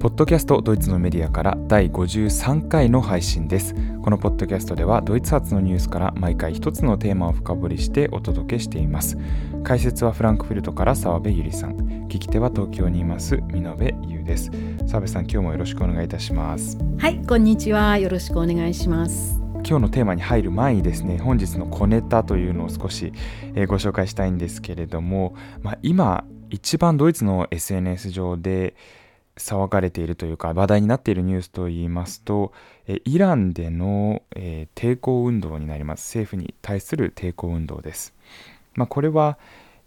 [0.00, 3.74] ポッドキャストドイツのメディアから第53回の配信です。
[4.00, 9.18] このポッドキャストではドイツ発のニュースから毎回一つのテーマを深掘りしてお届けしています。
[9.64, 11.76] 解説はフランクフルトから澤部ゆりさん、
[12.06, 14.52] 聞き手は東京にいます見延優です。
[14.86, 16.78] 澤部さん、今日もよろしくお願いいたします。
[16.98, 17.98] はい、こんにちは。
[17.98, 19.40] よろしくお願いします。
[19.68, 23.12] 今日のテーマに入る前にですね本日の小ネタというのを少し、
[23.56, 28.74] えー、ご紹介したいんですけれども、まあ、今一番ドイツの SNS 上で
[29.38, 32.52] 騒がれているというか話題になっているニュースといいますと
[32.86, 36.08] イランでの、え、抵抗運動になります。
[36.08, 38.14] 政府に対する抵抗運動です、
[38.74, 39.38] まあ、これは、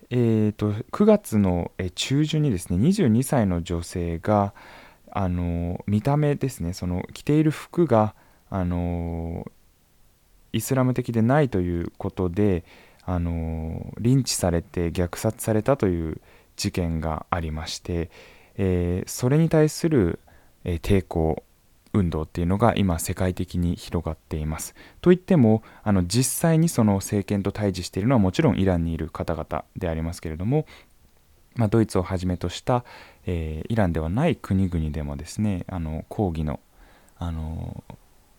[0.10, 4.54] えーと、9月の中旬にですね22歳の女性が
[5.12, 8.16] あの見た目ですねその着ている服が
[8.49, 9.46] あの
[10.54, 12.63] イスラム的でないということで
[13.04, 16.22] あのリンチされて虐殺されたという
[16.55, 18.10] 事件がありまして
[18.58, 20.20] えー、それに対する、
[20.64, 21.44] えー、抵抗
[21.94, 24.76] 運動っていうのが今世界的に広がっています。
[25.02, 30.66] といってもあの実際にその政権と対峙しているのはもちろんイランにいる方々でありますけれども、
[31.55, 32.85] まあ、ドイツをはじめとした、
[33.26, 36.60] えー、イランではない国々でもですねあの抗議の
[37.18, 37.84] あの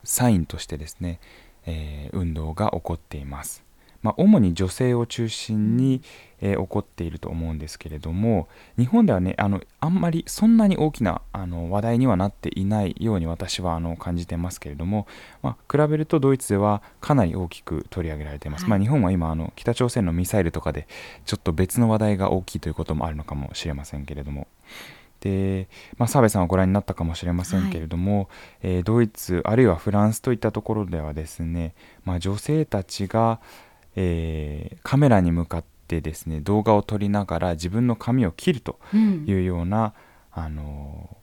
[0.02, 1.20] サインとしてですね、
[1.66, 3.64] えー、運動が起こっています。
[4.02, 6.02] まあ、主に女性を中心に、
[6.40, 15.06] えー、起こっていると思うんですけれども日本ではねあのあんまりそんなに大きなあの話題にはなっていないように私はあの感じてますけれども、
[15.42, 20.88] まあ、比べるとドイツではかなり大きく取り上げられています、はい、まあ、日本は今あの北朝鮮のミサイルとかで
[21.24, 24.48] ちょっと別の話題が大きいということもあるのかもしれませんけれども。
[25.20, 28.26] で、まあ、澤部さんはご覧になったかもしれませんけれども、はい、
[28.62, 33.40] えー、ドイツあるいはフランスといったところではですね、まあ、女性たちが
[33.96, 39.94] えー、カメラに向かってですね動画を撮りながら自分の髪を切るというような、
[40.36, 41.16] うん、あの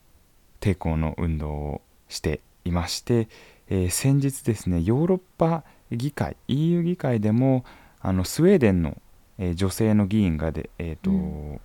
[0.61, 3.27] 抵抗の運動をしていまして、
[3.69, 7.65] えー、先日ですねヨーロッパ議会 EU 議会でも
[8.01, 8.97] あのスウェーデンの、
[9.37, 11.61] えー、女性の議員がで、えーと、うん、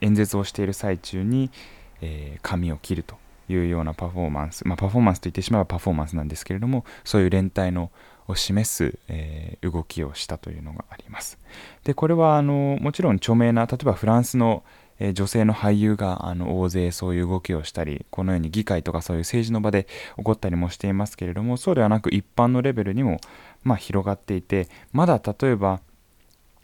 [0.00, 1.50] 演説をしている最中に、
[2.00, 3.16] えー、髪を切ると
[3.48, 7.90] いうようなパフォーマンス、まあ、パフォーマンスと言ってしまえばパフォーマンスなんですけれどもそういう連帯の
[8.28, 11.38] を示す、えー、動きをしたというのがあります。
[11.84, 14.62] でこれはあのもちろん著名な例えばフランスの、
[15.00, 23.18] えー、女性の俳優があの大勢そういう動きをしたりこのように議会とかそういう政治の場で起こったりもしていますけれどもそうではなく一般のレベルにも、
[23.64, 25.80] まあ、広がっていてまだ例えば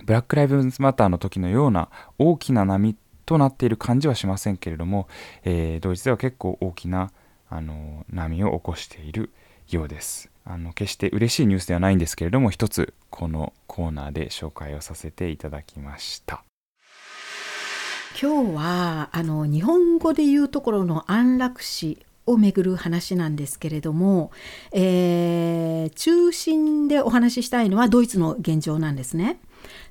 [0.05, 1.89] ブラック・ライブズ・マターの時のような
[2.19, 2.95] 大きな波
[3.25, 5.09] となっている感じはしませんけれども、
[5.45, 7.11] えー、ドイツでは結構大きな
[7.49, 9.31] あの波を起こしている
[9.71, 10.31] ようです。
[10.47, 16.45] あの決して嬉しいニュースではないんですけれども一つこのコーナーで紹介をさせていただきました
[18.21, 24.31] 今日はあの日本語で言うところの安楽死をめぐる話なんですけれども、
[24.73, 29.41] えー、中心でお話ししたいのはドイツの現状なんですね。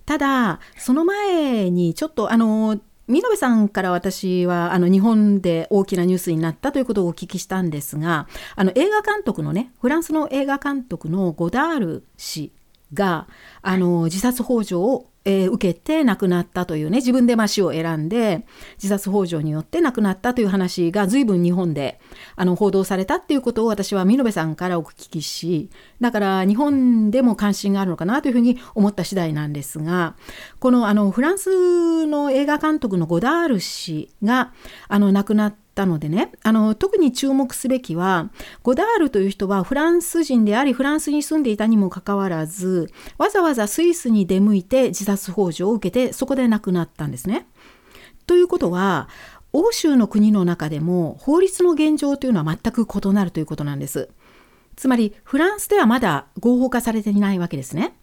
[0.05, 12.53] ただその前にちょっとあの見延さんから私はあの日本で大きなニュースになったということをお聞きしたんですがあの映画監督のねフランスの映画監督のゴダール氏
[12.93, 13.27] が
[13.61, 18.45] あの自殺幇助をえー、受けて亡くなったというね自分でま死を選んで
[18.75, 21.99] 自殺幇助によって亡くなったという話が随分日本で
[22.35, 25.69] あの報道されたっていうことを私は見延さんからお聞きし
[26.01, 30.15] だから日本でも関心があるのかなというふうに思った次第なんですが
[30.59, 34.53] このあのフランスの映画監督のゴダール氏が
[34.87, 38.29] あの亡くなったたのでねあの特に注目すべきは
[38.61, 47.47] ゴダールという人はフランス人でありフランスに住んでいたにもかかわらずわざわざスイスに出向いて自殺幇助を受けてそこで亡くなったんですね。
[48.25, 49.09] ということは
[49.51, 54.09] 欧州の国の中でも法律の現状というのは全く異なるということなんです。
[54.75, 57.95] つまりフランスではまだ合法化されていないわけですね。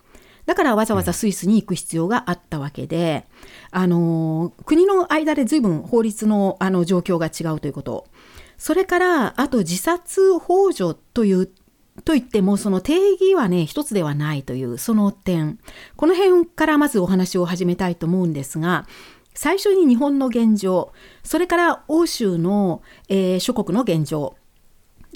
[0.46, 3.26] だからわざわざスイスに行く必要があったわけで、
[3.70, 8.06] あの国の間で随分法律のあの状況が違うということ。
[8.56, 11.50] それからあと自殺幇助という
[12.04, 15.58] と言ってもその定義はね一つではないというその点
[15.96, 18.86] この辺からまずお話を始めたいと思うんですが
[19.34, 24.36] 最初に日本の現状それから欧州の、えー、諸国の現状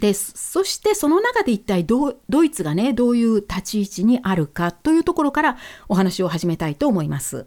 [0.01, 5.57] ですそしてその中で一体ドイツがねどういう立ち位置にあるかというところから
[5.89, 7.47] お話を始めたいと思います。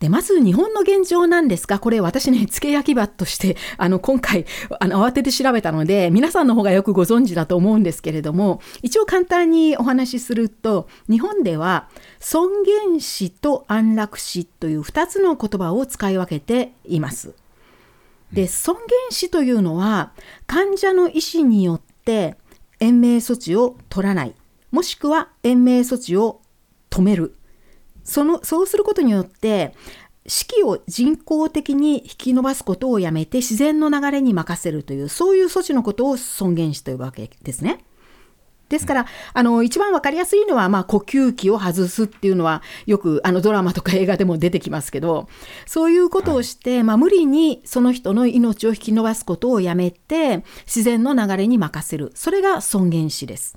[0.00, 4.44] でまず日本の現状なんですがこれ私ね付け焼き場としてあの今回
[4.78, 11.88] あの慌てて調べたので皆さんの方がよくご存知だと思うんですけれども一応簡単にお話しすると日本では
[12.20, 17.34] 尊厳死と安楽死という2つの言葉を使い分けています。
[18.32, 20.12] で尊厳死というのは
[20.46, 22.36] 患者の意思によって
[22.80, 24.34] 延命措置を取らない。
[24.70, 26.40] もしくは延命措置を
[26.90, 27.34] 止める。
[28.04, 29.74] そのそうすることによって
[30.26, 37.84] 死期を人工的に引き延ばすことをやめて自然の流れに任せるというそういう措置のことを尊厳死というわけですね。
[38.68, 45.28] ですから、あの、一番わかりやすいのは、まあ、呼吸器を外すっていうのは、よく、あの、ドラマとか映画でも出てきますけど、
[45.66, 52.10] そういうことをして、はい、まあ、無理にその人の命を引き延ばすことをやめて、自然の流れに任せる。
[52.14, 53.56] それが尊厳死です。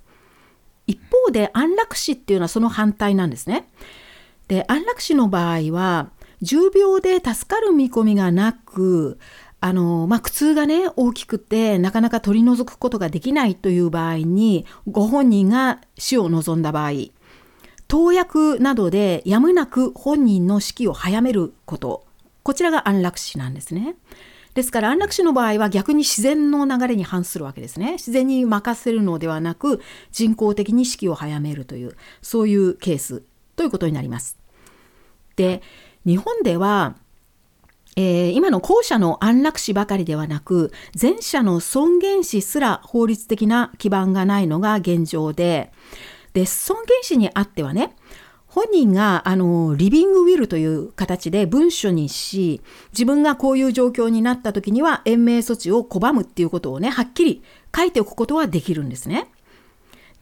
[0.86, 3.68] 一方で、安楽死っていうのはその反対なんですね。
[4.48, 6.12] で、安楽死の場合は、
[6.42, 9.18] 重病で助かる見込みがなく、
[9.62, 16.92] あの、まあ、苦痛がね、大きくて、なかなか取り除くことができないという場合に、ご本人が死を望んだ場合、
[17.88, 22.06] 投薬などでやむなく本人の死期を早めること、
[22.44, 23.96] こちらが安楽死なんですね。
[24.54, 27.94] ですから安楽死の場合は逆に自然の流れに反するわけですね。
[27.94, 33.24] 自然に任せるのではなく人工的に死期を早めるというそういうケース
[33.56, 34.38] ということになります。
[35.36, 35.62] で
[36.06, 36.96] 日本では、
[38.02, 45.74] えー、今の後者の安楽死ばかりではなく前者の尊厳死すら法律的な基盤がないのが現状で
[46.32, 47.98] で尊厳死にあってはね
[48.48, 52.62] 本人があのリビングウィルという形で文書にし
[52.94, 57.44] 自分がこういう状況になった時には延命措置を拒むっていうことをねはっきり
[57.76, 59.28] 書いておくことはできるんですね。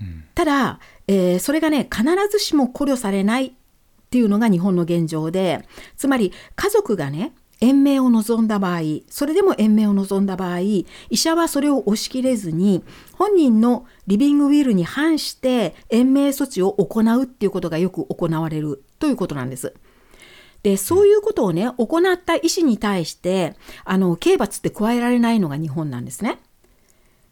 [0.01, 3.51] うん、ただ、えー、それがね必ずしも考慮されないっ
[4.09, 12.83] ていうのが日本の現状でつまり家族がね延命を望んだ場合それでも延命を望んだ場合医者はそれを押し切れずに
[13.13, 19.73] 本人のリビングウィルに反して延命措置を行うっていうことがよく行われるということなんです。
[20.63, 23.55] でそういうことをね行った医師に対して
[23.85, 26.39] あの刑罰って加えられないのが日本なんですね。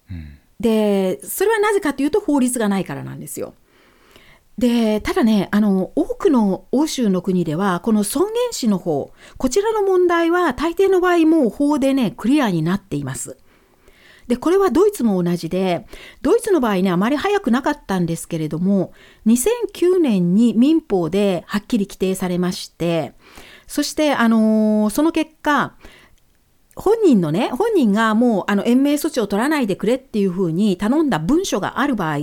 [0.10, 3.54] うん、でそれはなぜかというと法律がないからなんですよ。
[4.58, 13.38] でただねあの多くの欧州の国ではこの尊厳死の方こちらの問題は大抵の場合もう法でねクリアになっています。
[14.28, 15.86] でこれはドイツも同じで
[16.24, 18.92] ドイツの場合ねあまり早くなかったんですけれども
[19.28, 23.14] 2009年に民法ではっきり規定されまして
[23.68, 25.76] そしてあのー、その結果
[26.76, 32.18] 本人のね、本人がもうあの延命措置を取らないでくれっていうふうに頼んだ文書がある場合、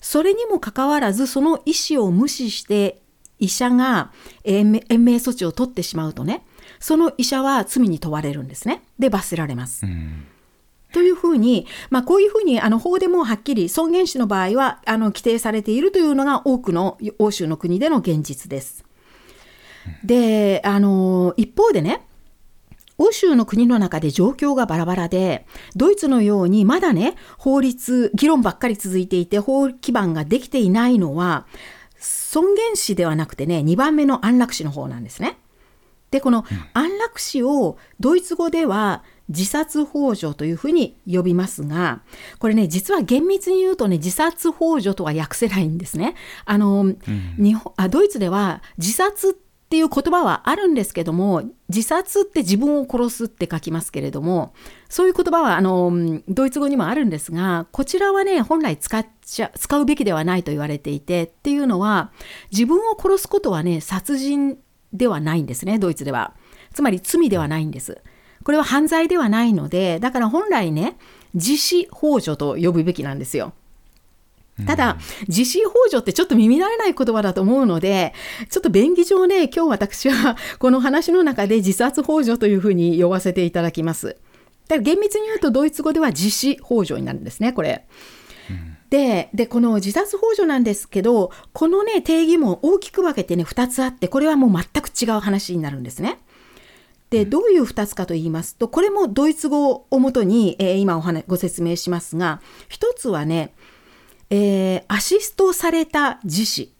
[0.00, 3.00] それにもかかわらずその意思を無視して
[3.38, 4.12] 医者が
[4.44, 4.80] 延命
[5.16, 6.46] 措置を取ってしまうとね、
[6.78, 8.82] その医者は罪に問われるんですね。
[8.98, 9.84] で、罰せられます。
[9.84, 10.26] うん
[10.92, 18.82] というふうに、まあ、こういうふうにあの法でもはっきり尊厳死の場合はあの規定されているというのが多くの欧州の国での現実です。
[20.04, 22.05] であの一方でね
[22.98, 31.46] 欧州の国の中で状況がバラバラで、ドイツのようにまだね、法律、議論ばっかり続いていて、法基盤ができていないのは、
[31.98, 35.38] 尊厳死ではなくてね、2番目の安楽死の方なんですね。
[36.10, 42.02] で、この安楽死をドイツ語では自殺幇助というふうに呼びますが、
[42.38, 46.14] これね、実は厳密に言うとね、自殺幇助とは訳せないんですね。
[46.44, 46.98] あの、うん、
[47.38, 54.54] 日本あドイツでは自殺ってっていう言葉はあるんですけども自殺って自分を殺すって書きますけれども
[54.88, 62.12] そういう言葉はあのドイツ語にもあるんですがこちらはね本来使っちゃ使うべきではないと言われていてっていうのは
[62.52, 64.56] 自分を殺すことはね殺人
[64.92, 66.34] ではないんですねドイツでは。
[66.72, 68.02] つまり罪ではないんです。
[68.44, 70.96] これは犯罪ではないのでだから本来ね
[71.34, 73.52] 自死幇助と呼ぶべきなんですよ。
[74.64, 74.96] ただ、
[75.28, 78.14] 自死幇助ってちょっと耳慣れない言葉だと思うので、
[78.48, 84.06] ちょっと便宜上ね、今日私はこの話の中で自殺幇助というふうに呼ばせていただきます。
[84.06, 84.16] だか
[84.76, 87.86] ら厳密に言うとドイツ語では自死幇助になるんですね、これ。
[88.88, 96.20] ででこの自殺幇助なんですけどこのね定義も大きく分けてね2つあってこれはもう全く違う話になるんですね。
[97.10, 103.54] でどういう2つかと言いますとこれもドイツ語をもとに、えー、今お話ご説明しますが1つはね
[104.30, 106.72] えー、アシストされた自死、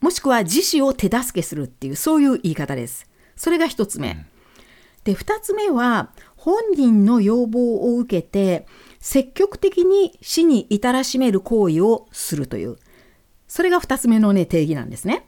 [0.00, 3.06] もしくは自死を手助けするっていう、そういう言い方です。
[3.36, 4.26] それが一つ目。
[5.02, 8.66] で、二つ目は、本人の要望を受けて、
[9.00, 12.76] 積極的に死に至らしめる行為をするという、
[13.48, 15.26] それが二つ目のね、定義なんですね。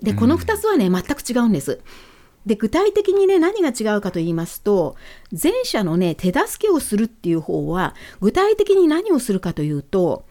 [0.00, 1.80] で、この二つはね、全く違うんです。
[2.46, 4.96] で具体的にね何が違うかと言いますと
[5.30, 10.24] 前者のね手助けをするっていう方は具体的に何をするかというと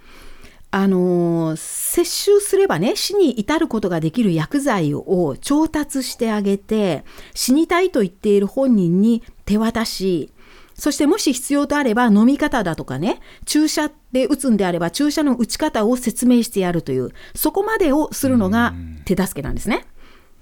[0.69, 10.31] あの摂取すればね死に至ることができる薬剤を調達してあげて死にたいと言っている本人に手渡し
[10.77, 19.87] そしてもし必要とあれば飲み方だとかね、注射で打つんであれば注射の打ち方を説明してやるという、そこまでをするのが手助けなんですね。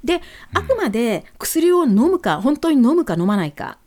[0.04, 0.22] で、
[0.54, 3.78] あくまで薬を飲むか、本当に飲むか飲まないか、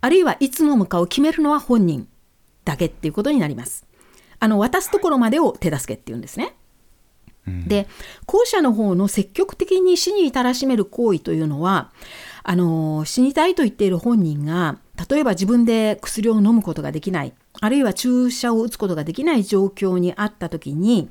[0.00, 2.08] あるいはいつ飲むかを決めるのは本人
[2.64, 3.87] だけっていうことになります。
[4.40, 6.54] あの、渡すところまでを手助けっていうんですね。
[7.66, 7.88] で
[8.26, 11.90] 後者の方の積極的に死に至らしめる行為というのは
[12.42, 14.78] あの死にたいと言っている本人が
[15.08, 21.10] 例えば自分で薬を飲むことができないあるいは注射を打つことができない状況にあった時に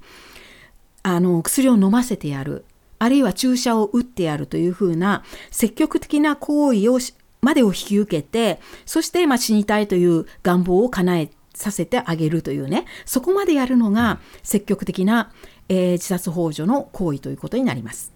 [1.03, 2.65] あの薬を飲ませてやる
[3.00, 7.00] あるいは注射を打ってやるというふうな積極的な行為を
[7.41, 15.31] までを引き受けてそしてまあ死にたいという願望を叶えさせてあげるというねそこまでやるのが積極的な
[15.69, 18.13] えー、自殺幇助の行為ということになります。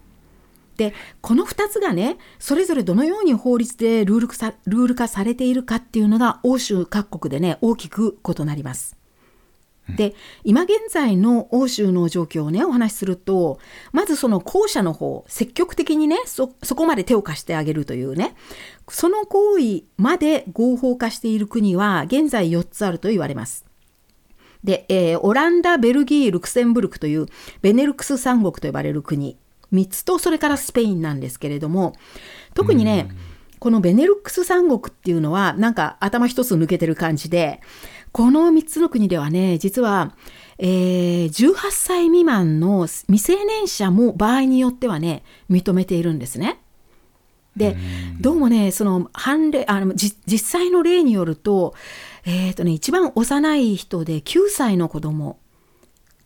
[0.76, 9.01] でこの2つがねそれぞれどのように法律でルール化ルール化されているかっていうのが欧州各国でね大きく異なります。
[9.88, 13.58] で今現在の欧州の状況をねお話しすると
[13.92, 18.36] まずその後者の方積極的にねそこまで手を貸してあげるというね
[18.88, 23.66] その行為まで合法化している国は現在4つあると言われます。
[24.64, 27.26] で、えー、オランダ、ベルギー、ルクセンブルクという
[27.62, 29.36] ベネルクス三国と呼ばれる国。
[29.72, 31.94] 3つとそれからスペインなんですけれども
[32.52, 33.08] 特にね、
[33.58, 37.60] このベネルクス三国っていうのはなんか頭一つ抜けてる感じで
[38.12, 40.14] この3つの国ではね実は、
[40.58, 46.60] えー、18歳未満の未成年者も場合によってはね認めているんですね。
[47.56, 47.76] で
[48.18, 51.74] どうもねその判例あの実際の例によると
[52.24, 55.38] えっ、ー、とね、一番幼い人で9歳の子供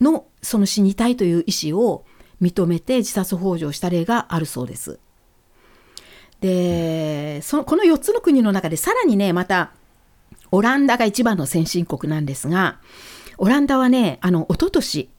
[0.01, 2.05] のその死にたいという意思を
[2.41, 4.99] 認めて自殺幇助した例があるそうです。
[6.41, 9.73] で、そのこの4つの国の中でさらにね、また
[10.51, 12.81] オランダが一番の先進国なんですが、
[13.39, 15.11] オランダはね、あの、一昨年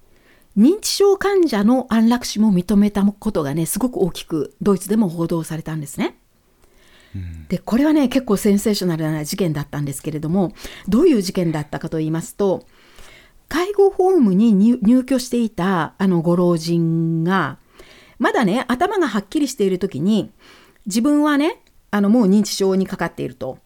[0.57, 6.17] 認知症患者の安楽死も認めたことがね、すごく大きくドイツでも報道されたんですね。
[7.49, 10.53] でこれはね結構センセーショナルな事件だったんですけれども
[10.87, 12.65] どういう事件だったかと言いますと
[13.47, 17.57] 介護ホームに入居していたあのご老人が
[18.19, 20.31] まだね頭がはっきりしている時に
[20.85, 23.59] 自分はねあのもう認知症にかかっていると。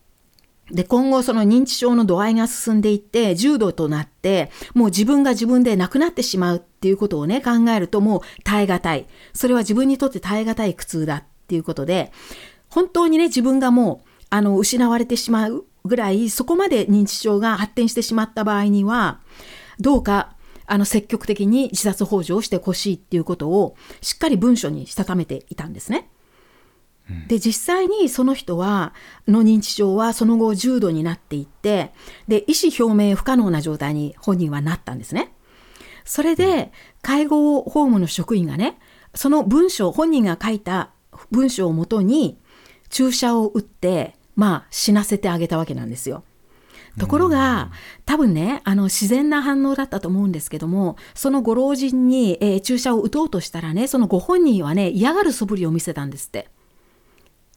[0.72, 12.12] で今後その認知症の度合いが進んでいって重度となってもう自分が自分で亡くなってしまうっていうことをね考えるともう耐え難いそれは自分にとって耐え難い苦痛だっていうことで
[12.72, 19.20] 本当にね、自分がもう、あの、失われてしまうぐらい、そこまで認知症が発展してしまった場合には、
[19.80, 20.36] どうか、
[20.66, 26.10] あの、積極的に自殺幇助をしてほしいっていうことを、しっかり文書にしたためていたんですね。
[27.28, 28.94] で実際にその人は
[29.28, 31.92] の認知症はその後重度になっていって
[32.28, 35.34] で意思表明不可能な状態に本人はなったんですね。
[36.04, 38.78] それで介護ホームの職員がね
[39.14, 40.92] その文章本人が書いた
[41.30, 42.40] 文章をもとに
[42.90, 46.24] 注射を打って、まあ、死なせてあげたわけなんですよ。
[47.00, 47.72] ところが、
[48.06, 56.50] 多分ね、あの、自然な反応だったと思うんですけども、そのご老人に、えー、注射を打とうとしたらね、そのご本人はね、嫌がる素振りを見せたんですって。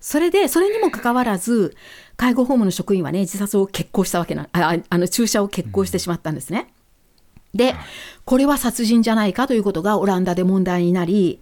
[0.05, 1.75] それで、それにもかかわらず、
[2.19, 6.69] 介護ホームの職員はね、自殺を決行したわけな、ああの、注射を決行してしまったんですね。
[7.55, 7.75] で、
[8.27, 11.41] これは殺人じゃないかということがオランダで問題になり、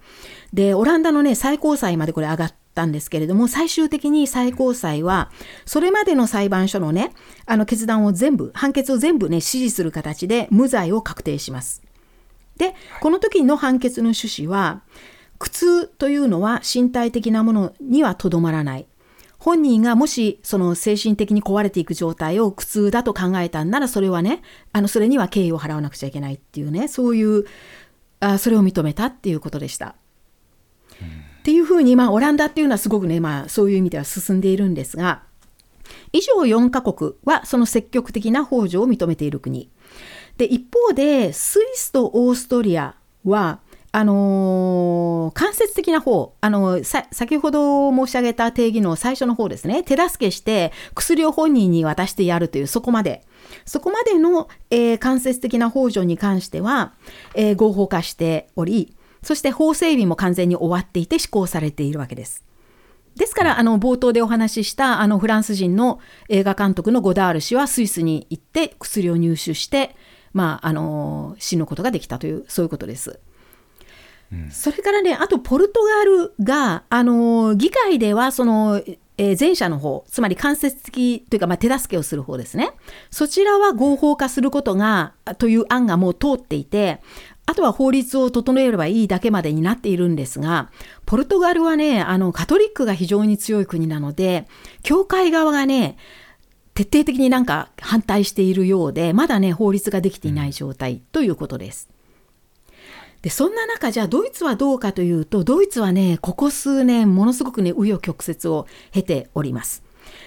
[0.52, 5.32] で、オランダのね、最高裁までこれ上がったんですけれども、最終的に最高裁は、
[5.66, 7.10] それまでの裁判所のね、
[7.46, 11.82] あの決断を全部、判決を全部ね、支持する形で無罪を確定します。
[12.58, 14.82] で、この時の判決の趣旨は、
[15.42, 18.86] 苦痛というのは身体的なものにはとどまらない。
[19.40, 24.40] 本人がもしその精神的に壊れていく状態を苦痛だと考えたんならそれはね
[24.72, 27.44] あのそれには敬意を払わなくちゃいけないっていうねそういう
[28.20, 29.96] あそれを認めたっていうことでした。
[31.40, 35.24] っていうふうに、まあ、オランダっていうのはすごくね、まあ、そういう意味では進んでいるんですが、
[36.12, 39.68] 以上4カ国はその積極的な補助を認めている国。
[40.36, 42.94] で、一方で、スイスとオーストリア
[43.24, 43.58] は、
[43.94, 53.22] あのー、間接的な方、あのー、先ほど申し上げた定義の最初の方ですね、手助けして薬を本人に渡してやるという、そこまで。
[53.66, 56.94] そこまでの、えー、間接的な補助に関しては、
[57.34, 62.44] え合法化しており、そして法整備も完全に終わっていて施行されているわけです。
[63.14, 69.94] ですから、あの、冒頭でお話しした、あの、フランス人の映画監督のゴダール氏はスイスに行って薬を入手して、
[70.32, 73.20] まあ、あの、死ぬことができたという、そういうことです。
[74.50, 78.82] それからね、あと、ポルトガルが、あの、議会では、その、
[79.18, 82.72] えー、前者の方、つまり間接的というか、まあ、手助けをする方ですね。
[83.10, 87.00] そちらは合法化することが、という案がもう通っていて、
[87.44, 90.70] あとは法律を整えればいいだけまでになっているんですが、
[91.04, 94.46] ポルトガルはね、あの、カトリックが非常に強い国なので、
[94.82, 95.98] 教会側がね、
[96.74, 101.91] 徹底的になんか反対しているようで、まだね、法律ができていない状態ということです。
[103.22, 109.84] で、そんな中、じゃあドイツはどうかというと、ドイツはね、ここ数年、ものすごくね、紆余曲折を経ております。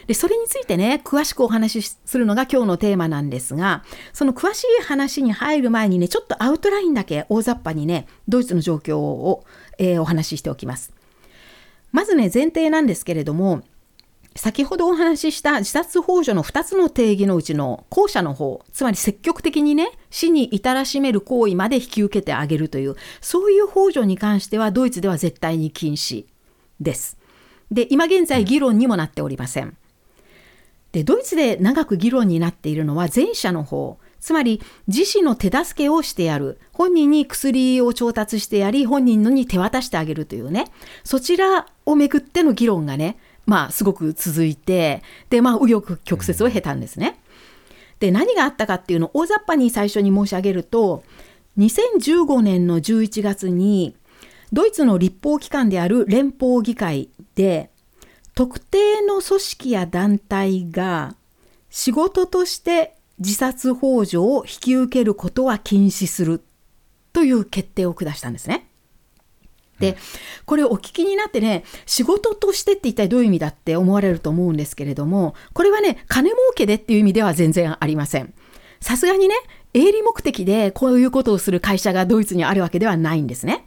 [0.07, 3.83] で、それについてね、詳しくお話しするのが今日のテーマなんですが、
[4.13, 9.43] その詳しい話に入る前にね、ちょっとアウトラインだけ大雑把にね、ドイツの状況を、
[9.77, 10.93] えー、お話ししておきます。
[11.91, 13.63] まずね、前提なんですけれども、
[14.37, 26.25] 先ほどお話しした自殺幇助の2つの定義のうちの後者の方、つまり積極的にね、死に至らしめる行為まで引き受けてあげるという、そういう幇助に関してはドイツでは絶対に禁止
[26.81, 27.17] です。
[27.71, 29.77] で、今現在議論にもなっておりません。
[30.91, 36.59] で、ドイツで長く議論になっているのは前者の方、つまり自身の手助けをしてやる。
[36.73, 40.65] 本人に薬を調達してやり、本人のに手渡してあげるというね、
[41.03, 47.19] そちらをめぐっての議論がね、まあ、すごく続いて、で、まあ、右翼曲折を経たんですね。
[47.99, 51.03] で、何があったかっていうのを大雑把に最初に申し上げると、
[51.57, 53.95] 2015年の11月に、
[54.51, 57.69] ドイツの立法機関である連邦議会で、
[58.35, 61.15] 特定の組織や団体が
[61.69, 66.43] 仕事として自殺幇助を引き受けることは禁止する
[67.13, 68.67] という決定を下したんですね。
[69.79, 69.97] で、
[70.45, 78.33] これお聞きになってね、仕事としてって一体どういう意味だって思われると思うんですけれども、これはね、金儲けでっていう意味では全然ありません。
[78.79, 79.35] さすがにね、
[79.73, 83.65] 営利目的でこういうことをする会社がドイツにあるわけではないんですね。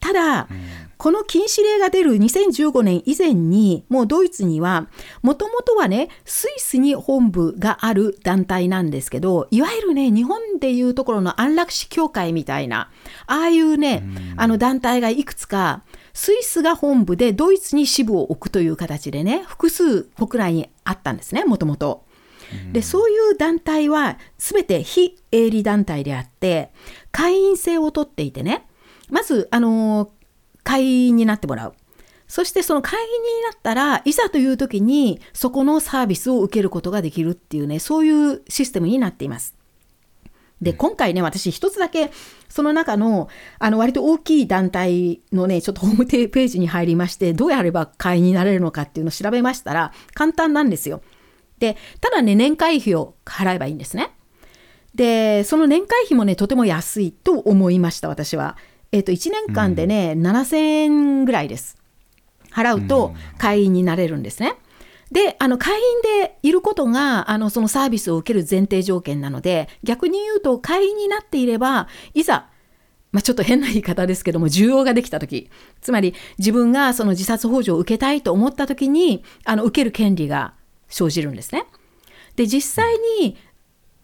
[0.00, 0.48] ただ、
[0.96, 4.88] この禁止令が出る2015年以前に、もうドイツには、
[5.22, 12.90] もともとはね、スイスに本部がある団体なんですけど、いわゆるね、日本でいうところの安楽死協会みたいな、
[13.26, 14.02] ああいうね、
[14.36, 22.04] あの団体がいくつか、スイスが本部でドイツに支部を置くという形でね、複数国内にあったんですね、もともと。
[22.72, 26.72] でそういう団体は全て非営利団体であって
[27.12, 28.66] 会員制を取っていてね
[29.10, 30.10] まず、あの
[30.62, 31.74] 会員になってもらう。
[32.30, 39.56] そしてその会員になったらいざという時にそこのサービスを受けることができるっていうねそういうシステムになっています。
[40.62, 42.12] で今回ね私一つだけ
[42.48, 51.02] その中のあの割と大きい団体のねちょっとホームページに入りましてどうやれば会員になれるのかっていうのを調べましたら簡単なんですよ。
[51.58, 54.12] でただね年会費を払えばいいんですね。
[54.94, 58.56] でその年会費もねとても安いと思いました私は。
[58.92, 61.78] えっ、ー、と、1年間でね、うん、7000円ぐらいです。
[62.52, 64.54] 払うと会員になれるんですね。
[65.12, 65.82] で、あの、会員
[66.22, 72.48] でいることが、あの、そのサービスを受ける前提条件なので、逆に言うと、会員になっていれば、いざ、
[73.10, 75.50] まあ、ちょっと変な言い方ですけども、需要ができたとき、
[75.80, 80.54] つまり自分がその自殺幇助を受けたいと思ったときに、あの、受ける権利が
[80.88, 81.66] 生じるんですね。
[82.36, 83.36] で、実際に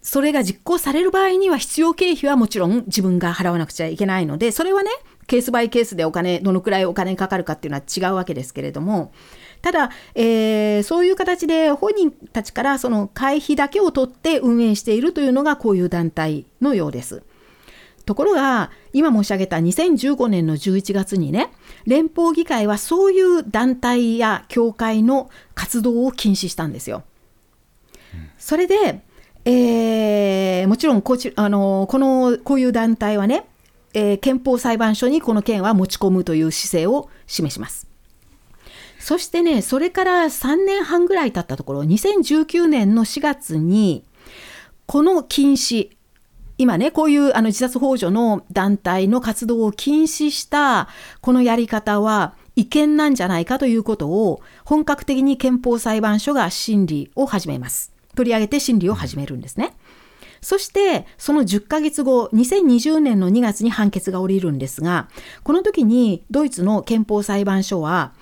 [0.06, 4.90] それが実行される場合には必要経費はもちろん自分が払わなくちゃいけないので、それはね、
[5.26, 9.10] ケースバイケースでお金、どのくらいお金かかるかっていうのは違うわけですけれども、
[9.62, 17.24] ただ、えー、そういう形で本人たちからその会費だけを取って運営しているというのがこういう団体のようです。
[18.04, 21.50] ところが、今申し上げた2015年の11月にね、
[21.84, 27.02] 連邦議会はそういう団体や協会の活動を禁止したんですよ。
[28.38, 29.00] それで、
[29.48, 33.46] えー、もちろんこちあのこのこういう団体はね、
[33.94, 37.86] えー、憲法裁判所にこの件は持ち込むという姿勢を示します。
[38.98, 44.02] そしてね、それから3年半ぐらい経ったところ、2019年の4月に、
[44.86, 45.90] この禁止、
[46.58, 50.88] 今ね、こういうあの自殺幇助の団体の活動を禁止した
[51.20, 57.95] このやり方は違憲なんじゃないかということを本格的に憲法裁判所が審理を始めます。
[58.16, 59.74] 取り上げて審理を始めるんですね。
[60.40, 65.08] そして、その10ヶ月後、2020年の2月に判決が下りるんですが、
[65.42, 68.12] この時にドイツの憲法裁判所は、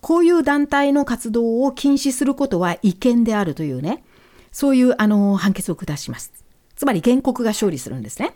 [0.00, 4.04] こういう団体の活動を禁止することは違憲であるというね、
[4.52, 6.32] そういうあの判決を下します。
[6.74, 8.34] つまり原告が勝利するんですね。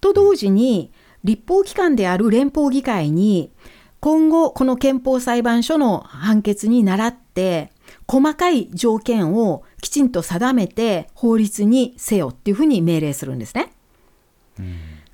[0.00, 0.92] と同時に、
[1.24, 3.50] 立法機関である連邦議会に、
[4.00, 7.72] 今後、この憲法裁判所の判決に倣って、
[8.06, 13.72] 細かい条件をきちんと定めて法律にせよっていうふうに命令するんですね。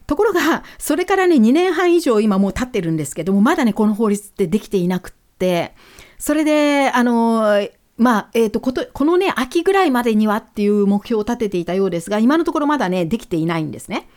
[0.06, 5.74] ところが、それからね、2年半以上今もう経ってるんですけども、まだね、この法律ってできていなくって、
[6.18, 14.08] それで、あの、まあ、えっ、ー、と、こと、このね、秋ぐらいまでにはっていう目標を立てていたようですが、今のところまだね、できていないんですね。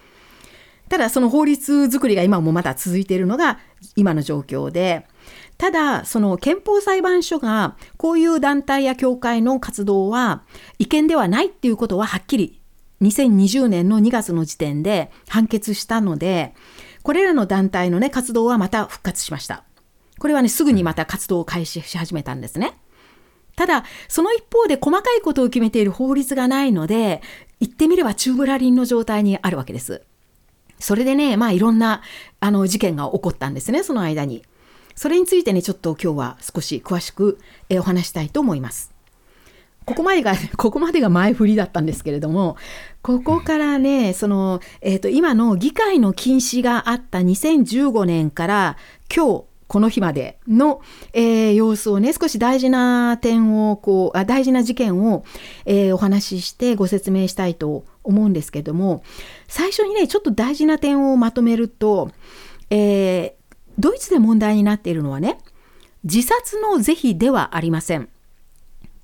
[0.90, 3.60] ただ、その法律作りが今もまだ続いているのが
[3.96, 5.06] 今の状況で、
[5.58, 10.44] ただ、その憲法裁判所がこういう団体や協会の活動は
[10.78, 12.62] 違憲ではないっていうことははっきり
[13.02, 16.54] 2020年の2月の時点で判決したので、
[17.04, 19.64] これらの団体のね、活動はまた復活しました。
[20.20, 22.78] これはね、すぐにまた活動を開始し始めたんですね。
[23.56, 27.22] ただ、その一方で細かいことを決めている法律がないので、
[27.60, 30.04] 言ってみれば宙ぶらりんの状態にあるわけです。
[30.80, 32.02] それでね、まあいろんな
[32.40, 34.44] あの事件が起こったんですね、その間に。
[34.98, 37.38] それについてね、ちょっと今日は少し詳しく、
[37.70, 38.96] えお話したいと思います。
[39.86, 42.58] ここまでが、 ここまでが前振りだったんですけれども、
[43.04, 48.78] ここからね、その、えっ、ー、と、今の議会の禁止があった2015年から
[49.16, 50.82] 今日、この日までの、
[51.14, 55.24] えー、様子をね、少し大事な点を、こう、あ大事な事件を、
[55.66, 59.04] えー、お話ししてご説明したいと思うんですけども、
[59.48, 62.10] 最初にね、ちょっと大事な点をまとめると、
[62.72, 63.37] え、
[63.80, 65.40] ドイツで問題になっているのはね、
[66.04, 68.04] 自殺の是非ではありません。
[68.04, 68.08] っ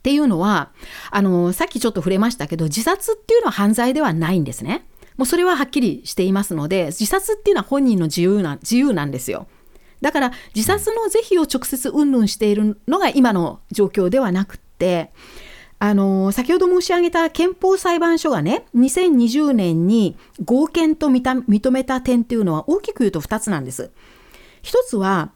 [0.03, 0.71] ていうのは、
[1.11, 4.85] あの、さっきちょっと触れましたけど、自殺っていうのは犯罪ではないんですね。
[5.15, 9.47] もうそれははっきりしていますので、自殺っていうのは本人の自由な、自由なんですよ。
[10.01, 15.11] だから自殺の是非を直接云々しているのが今の状況ではなくって、
[15.79, 23.91] あの先ほど申し上げた憲法裁判所がね2020年に合憲と認めた点っていうのは大きく言うと2つなんです。
[24.63, 25.31] 一つは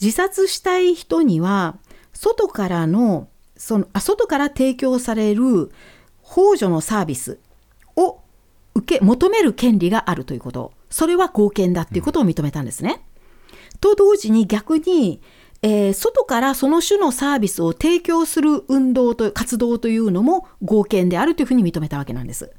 [0.00, 1.78] 自殺したい人には
[2.12, 5.70] 外からのそのあ外から提供される
[6.20, 7.38] 補助のサービス
[7.94, 8.20] を
[8.74, 13.00] 受け求める権利があるということそれは合憲だっていうことを認めたんですね。
[13.72, 15.22] うん、と同時に逆に、
[15.62, 22.50] えー、外からその種のサービスを提供する運動と活動というのも合憲であるというふうに認めたわけなんです。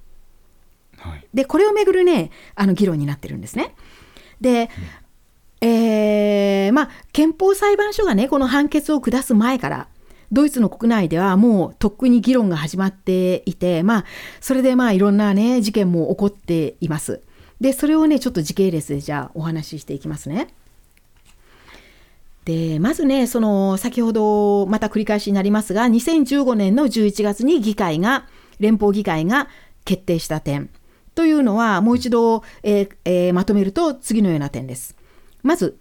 [0.97, 3.75] はい、でこれをめぐるねあの議論になってるんですね。
[4.41, 4.69] で、
[5.61, 9.87] えー、まあ、憲法裁判所がね、この判決を下す前から、
[10.31, 14.05] ドイツの国内ではもうとっくに議論が始まっていて、まあ、
[14.41, 17.21] それでまあいろんなね、事件も起こっています。
[17.61, 20.53] で、それをね、ちょっと時系列でじゃあお話ししていきますね。
[22.45, 28.27] で、まずね、その、先ほどまた繰り返しになりますが、2015年の11月に議会が、
[28.59, 29.47] 連邦議会が
[29.85, 30.69] 決定した点
[31.15, 34.95] というのは、もう一度、えーえー、まとめると次のような点です。
[35.43, 35.77] まず、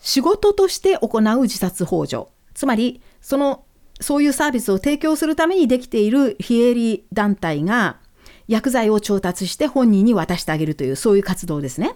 [0.00, 2.26] 仕事として行う自殺幇助。
[2.54, 3.64] つまり、その、
[4.00, 7.96] そういうサービスを提供するためにできている非営利団体が
[8.46, 11.92] 薬剤を調達して本人に渡してあげるという、そういう活動ですね。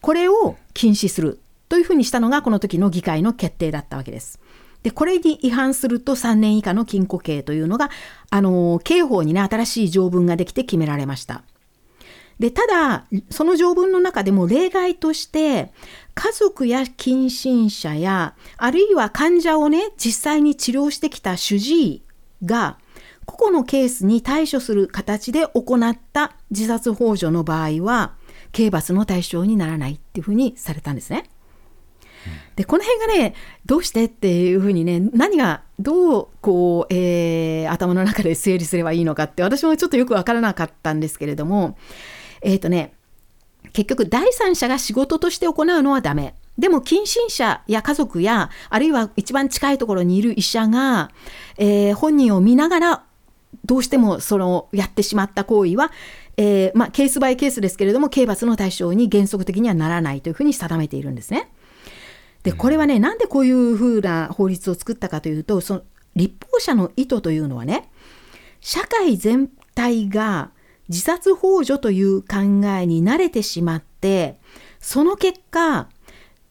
[0.00, 4.40] これを禁止するというふうにしたのが、この時の議会の決定だったわけです。
[4.82, 7.90] で、これに違反すると3年以下の禁錮刑というのが、
[8.30, 11.42] あの、刑法にね、新しい条文ができて決められました。
[12.38, 15.72] で、ただ、その条文の中でも例外として、
[16.14, 22.02] 家族や近親者や、あるいは患者をね、実際に治療してきた主治医
[22.44, 22.78] が、
[23.24, 28.14] 個々のケースに対処する形で行った自殺幇助の場合は、
[28.52, 31.24] 刑罰の対象にならないっていうふうにされたんですね。
[32.56, 33.34] で、この辺がね、
[33.66, 41.76] どうしてっていうふうにね、何がどう、こう、えー、頭の中で整理すればいいのかって、私もちょっとよくわからなかったんですけれども、
[42.46, 42.94] えっ、ー、とね、
[43.72, 46.36] 結局第三者が仕事として行うのはダメ。
[46.56, 51.10] でも近親者や家族や、あるいは一番近いところにいる医者が、
[51.58, 53.04] えー、本人を見ながら、
[53.64, 55.90] どうしてもそのやってしまった行為は、
[56.36, 61.50] えー、まあ、ケースバイケースですけれども、刑罰の対象に原則的にはならないというふうに定めているんですね。
[62.44, 65.82] で、これはね、なんでこういうふうな法律を作ったかというと、その
[66.14, 67.90] 立法者の意図というのはね、
[68.60, 70.52] 社会全体が
[70.88, 72.36] 自殺幇助という考
[72.78, 74.38] えに慣れてしまって、
[74.78, 75.88] その結果、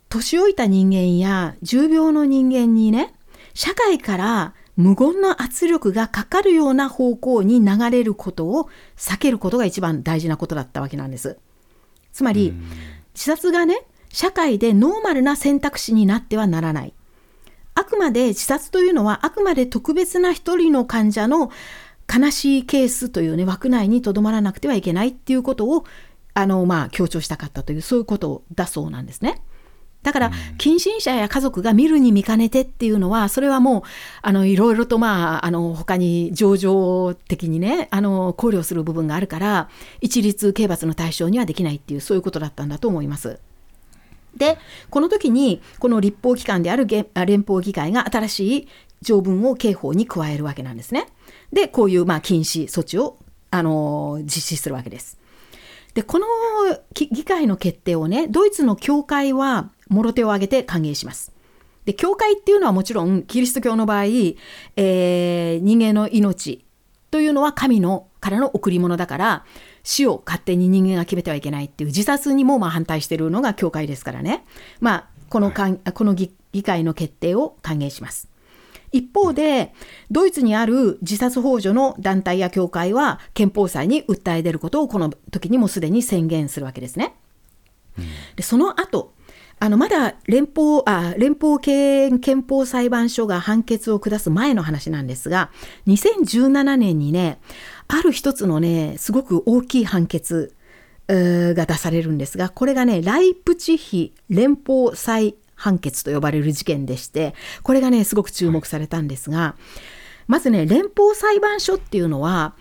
[0.10, 3.13] 年老いた人間や重病の人間にね、
[3.54, 11.38] 社会から無言の圧力がかかるような方向に流れることを避けることが一番大事なことだったわけなんです。
[12.12, 12.54] つまり、
[13.13, 16.93] 自殺がね、社会でノーマルな選択肢になってはならない。
[17.74, 21.52] あくまで自殺というのはあくまで特別な一人の患者の
[22.13, 25.86] 悲しいケースというね、枠内にとどまらなくてはいけないっていうことを、
[26.34, 29.41] あの、まあ、強調したかったという、そういうことだそうなんですね。
[30.04, 33.84] だから、近親者や家族が見るに見かねてっていうのは、それはもう、
[34.22, 39.70] あの、いろいろと、まあ、あの、他に情状的にね、あの、考慮する部分があるから、
[40.02, 43.39] 一律刑罰の対象にはできないっていう、そういうことだったんだと思います。
[44.36, 44.58] で
[44.89, 48.68] この時にこの立法機関である連邦議会が新しい
[49.02, 51.08] 条文を刑法に加えるわけなんですね。
[51.56, 53.18] でこういうまあ禁止措置を
[53.50, 55.18] あの実施するわけです。
[55.94, 56.28] でこの
[56.94, 61.32] 議会の決定をねドイツの教会はもろ手を挙げて歓迎します。
[61.86, 66.65] で教会っていうのはもちろんキリスト教の場合、えー、人間の命
[67.10, 69.46] というのは神のからの贈り物だから
[69.84, 74.44] 死を勝手に人間が決めてはいけないっていう自殺にもまあ反対しているのが教会ですからね、
[74.82, 78.35] まあ、このかんこの議会の決定を歓迎します。
[78.95, 79.73] 一方で、
[80.10, 87.13] ドイツにある自殺幇助の団体や教会は憲法裁に訴え出ることをこの時にもすでに宣言するわけですね。
[88.38, 89.13] でその後
[89.60, 95.49] あのまだ連邦あ連邦憲法裁判所が判決を下す前の話なんですが
[95.88, 97.39] 2017年にね
[97.88, 100.55] ある一つのねすごく大きい判決
[101.08, 109.62] が出されるんですがこれがねライプチヒ連邦裁判決と呼ばれる事件でしてこれがねすごく注目されたんですが、はい、
[110.28, 112.54] まずね連邦裁判所っていうのは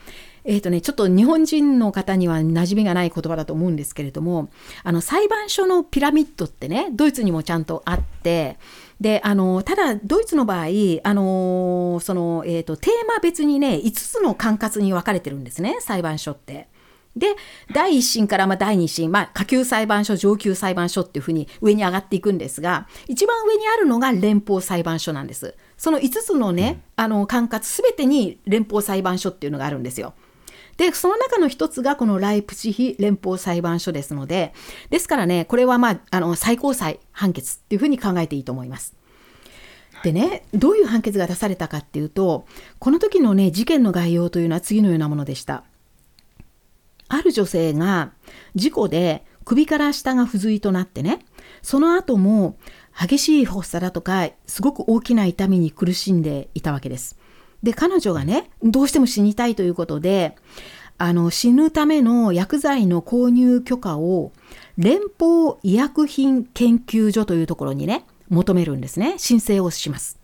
[0.47, 4.51] えーとね、ちょっと日本人の方には馴染みがない言葉だと思うんですけれども
[4.83, 8.59] あの裁判所のピラミッドってねドイツにもちゃんとあって
[9.01, 10.67] であのただドイツの場合
[11.03, 16.69] あのその、えーとテーマ別にね5つの管轄に分かれてるんですね裁判所って。
[17.17, 17.37] で
[17.73, 25.55] 第1審からま第2審、まあ、下級裁判所上級裁判所っていうふうに上に上がっていくんですが一番上にあるのが連邦裁判所なんです。
[25.77, 30.15] その5つのね、あの管轄すべてに連邦裁判所っていうのがあるんですよ。
[30.77, 34.53] でその中の一つがこのライプチヒ連邦裁判所ですので
[34.91, 38.95] ですからねこれはまああの最高裁判決っていうふうに考えていいと思います。
[40.03, 42.47] でねどういう判決が出されたかっていうと
[42.79, 45.65] この時のね事件の概要というのは次のようなものでした
[47.15, 48.13] ある女性が
[48.55, 51.21] 事故で首から下が不随となってね、
[51.63, 52.57] その後も
[52.99, 57.19] 激しい発作だとか、すごく大きな痛みに苦しんでいたわけです。
[57.63, 60.37] で、彼女がね、どうしても死にたいということで、
[60.97, 64.33] あの死ぬための薬剤の購入許可を
[64.79, 69.15] 連邦医薬品研究所というところにね、求めるんですね。
[69.19, 70.24] 申請をします。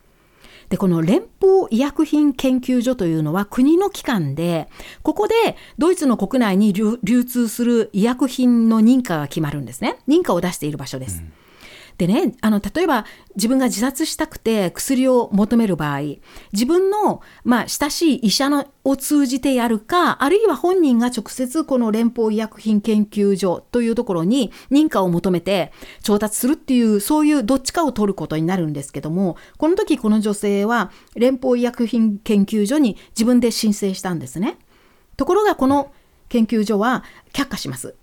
[0.70, 4.68] で、この連邦医薬品研究所というのは国の機関で、
[5.02, 5.34] ここで
[5.78, 9.98] ドイツの国内に流通する医薬品の認可が決まるんですね。
[10.08, 11.22] 認可を出している場所です。
[11.22, 11.32] うん
[12.00, 13.04] でね、あの、例えば
[13.36, 16.00] 自分が自殺したくて薬を求める場合、
[16.50, 34.56] 自分の、まあ、親しい医者のを通じてやるか、あるいは本人が直接この連邦医薬品研究所というところに認可を求めて調達するっていう、そういうどっちかを取ることになるんですけども、この時この女性は連邦医薬品研究所に自分で申請したんですね。
[35.18, 35.92] ところがこの
[36.30, 37.99] 研究所は却下します。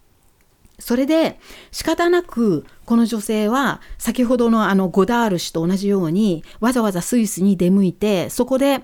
[0.79, 1.39] それで
[1.71, 8.81] 仕方なくこの女性は先ほどのあのゴダール氏と同じようにわざわざスイスに出向いてそこで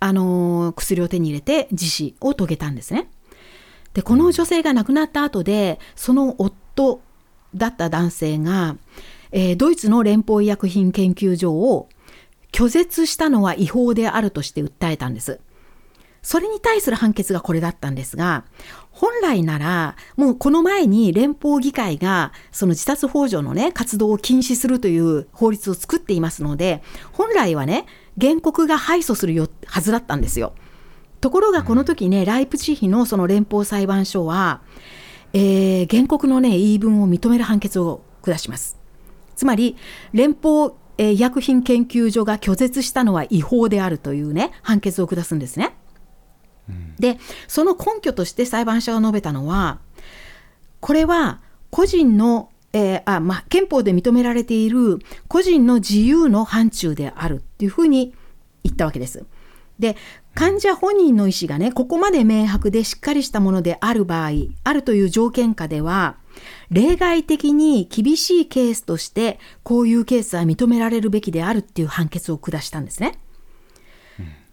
[0.00, 3.08] あの薬を手に入れて自死を遂げたんですね。
[3.92, 7.00] でこの女性が亡くなった後でその夫
[7.54, 8.76] だった男性が、
[9.30, 11.88] えー、ドイツの連邦医薬品研究所を
[12.52, 15.40] 拒絶したのは違法であるとして訴えたんです。
[16.24, 18.44] それに対する判決がこれだったんですが、
[18.90, 26.82] 本来なら、もうこの前に連邦議会が、その自殺幇助のね、活動を禁止するという法律を作っていますので、
[27.12, 27.84] 本来はね、
[28.18, 30.54] 原告が敗訴するはずだったんですよ。
[31.20, 34.62] ところがこの時ね、ライプチヒのその連邦裁判所は、
[35.34, 38.78] えー、原告のね、言い分を認める判決を下します。
[39.36, 39.76] つまり、
[40.14, 45.76] 連邦医薬品研究所が拒絶したのは違法であるというね、判決を下すんですね。
[46.98, 49.80] でその根拠として裁判所が述べたのは
[50.80, 54.98] これは個人の、えー、あまあ、憲法で認められている
[55.28, 58.14] 個人の自由の範疇であるっていうふうに
[58.62, 59.24] 言ったわけです。
[59.78, 59.96] で
[60.34, 64.30] 患者本人の意思がねここまで明白でしっかりしたものである場合
[64.62, 66.16] あるという条件下では
[66.70, 73.18] 例外的に厳しいケースとしてこういうケースは認められるべきであるっていう判決を下したんですね。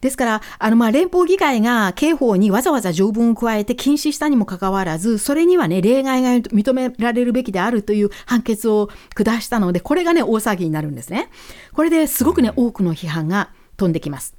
[0.02, 11.30] ですから、あの、ま、連邦議会が刑法にわざわざ条文を加えて禁止したにもかかわらず、それにはね、例外が認められるべきであるという判決を下したので、これがね、大騒ぎになるんですね。
[11.74, 14.36] これですごくね、多くの批判が飛んできます。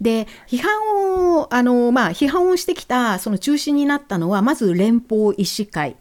[0.00, 5.96] で、批判を、あの、まあ、批判をしてきた、その中心になったのは、まず連邦医師会。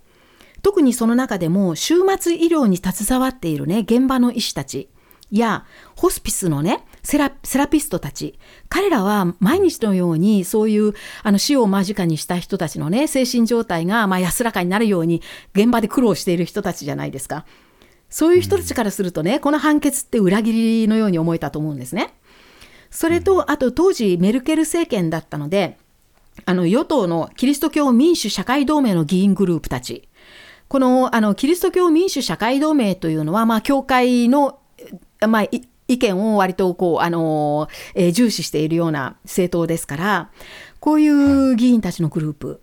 [0.62, 4.89] 特にその中でも、終末医療に携わっているね、現場の医師たち
[5.32, 15.21] や、ホスピスのね、セラセラピストたち彼らは毎日のようにそういうあの死を間近にした人たちのね精神状態がま安らかになるように
[15.53, 17.45] 現場で苦労している人たちじゃないですか。
[18.09, 22.13] そういう人たちからするとね、この判決って裏切りのように思えたと思うんですね。
[22.89, 25.77] それと、あと当時メルケル政権だったので、
[26.45, 30.07] あの与党のキリスト教民主社会同盟の議員グループたち、
[30.67, 34.59] このあのキリスト教民主社会同盟というのは、まあ、教会の、
[35.27, 35.43] まあ、
[35.89, 40.32] 意見を割とこう、あのえー、重視しているような政党ですから、
[40.80, 42.62] こういう議員たちのグループ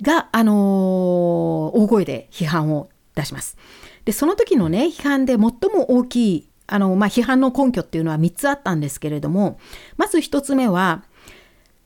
[0.00, 3.58] が、あのー、大声で批判を出します。
[4.04, 9.58] で、その時のね、批判で最も大きい、あの、まあ、批判の根拠っていうのは3つあったんですけれども、
[9.96, 11.04] まず1つ目は、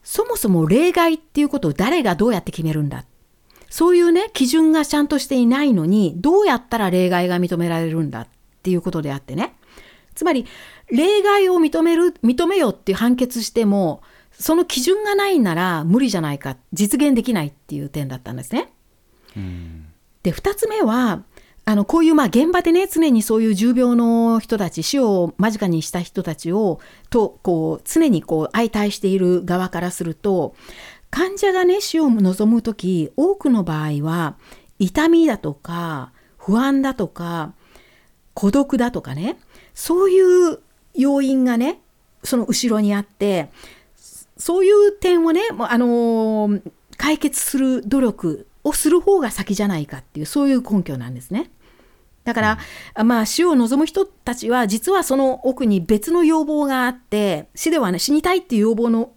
[0.04, 3.04] そもそも例外っていうことを誰がどうやって決めるんだ？
[3.68, 8.20] そういうね、基準がちゃんとしていないのに、どうやったら例外が認められるんだ？
[8.20, 8.28] っ
[8.62, 9.56] ていうことであってね。
[10.16, 10.46] つまり、
[10.90, 14.02] 例外を認める、認めよって判決しても、
[14.32, 18.72] その基準がないなら無理じゃないか、実現できないっていう点だったんですね。
[20.24, 21.22] で、2つ目は、
[21.68, 30.54] あのこういうまあ現場でね常にそういう重病の人たち死を間近にした人たちをとこう常にこう相対している側からすると
[31.10, 34.36] 患者がね死を望む時多くの場合は
[34.78, 37.52] 痛みだとか不安だとか
[38.32, 39.36] 孤独だとかね
[39.76, 40.58] そういう
[40.94, 41.80] 要因がね
[42.24, 43.50] その後ろにあって
[44.36, 51.50] そういう点をね、あのー、解決する努力をする方が先じゃないかっていうそういう根拠なんですね。
[52.24, 52.58] だから、
[52.98, 59.12] うん、まあ死を望む人たちは実はその奥に別の要望があって死ではね死にたいっていう要望の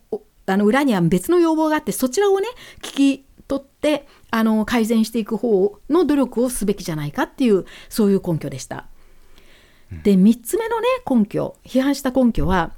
[0.45, 2.47] あの裏には別の要望があってそちらをね
[2.81, 8.85] 聞き取ってあの改善していく方の努力をすべきじゃないかっていうそういう根拠でした。
[10.03, 12.71] で3つ目のね根拠批判した根拠は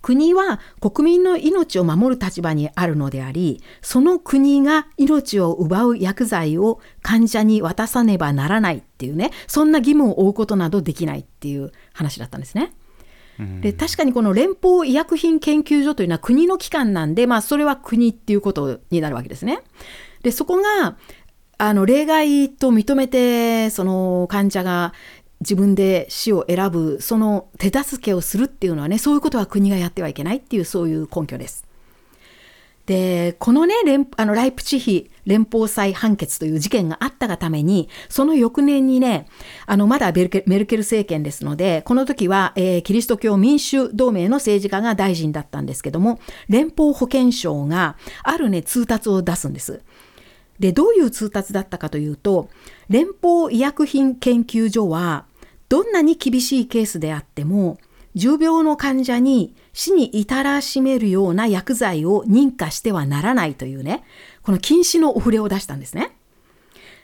[0.00, 12.72] 国は国民の命を守る立場にあるのであり、その国が命を奪う薬剤を患者に渡さねばならないっていうね、そんな義務を負うことなどできないっていう話だったんですね。
[13.60, 19.60] で確かにこの連邦医薬品研究所というのは国の機関なんで、まあ、それは国っていうことになるわけですね。
[20.22, 20.96] でそこが
[21.60, 24.92] あの例外と認めてその患者が
[25.40, 31.68] 自分で死を選ぶその手助けをするっていうのはねそういうことは国がやってはいけないっていうそういう根拠です。
[32.88, 33.74] でこのね
[34.16, 39.26] あのライプチヒ連邦裁判決という事件があったがためにその翌年にね
[39.66, 49.82] あのまだメルケル政権ですのでこの時は、えー、キリスト教民主同盟の政治家が大臣だったんですけども連邦保健省があるね通達を出すんです。
[50.58, 52.48] でどういう通達だったかというと
[52.88, 55.26] 連邦医薬品研究所は
[55.68, 57.78] どんなに厳しいケースであっても
[58.14, 64.02] 重病の患者に死に至らしめるような薬剤を認可してはならないというね
[64.42, 66.16] この禁止のお触れを出したんですね。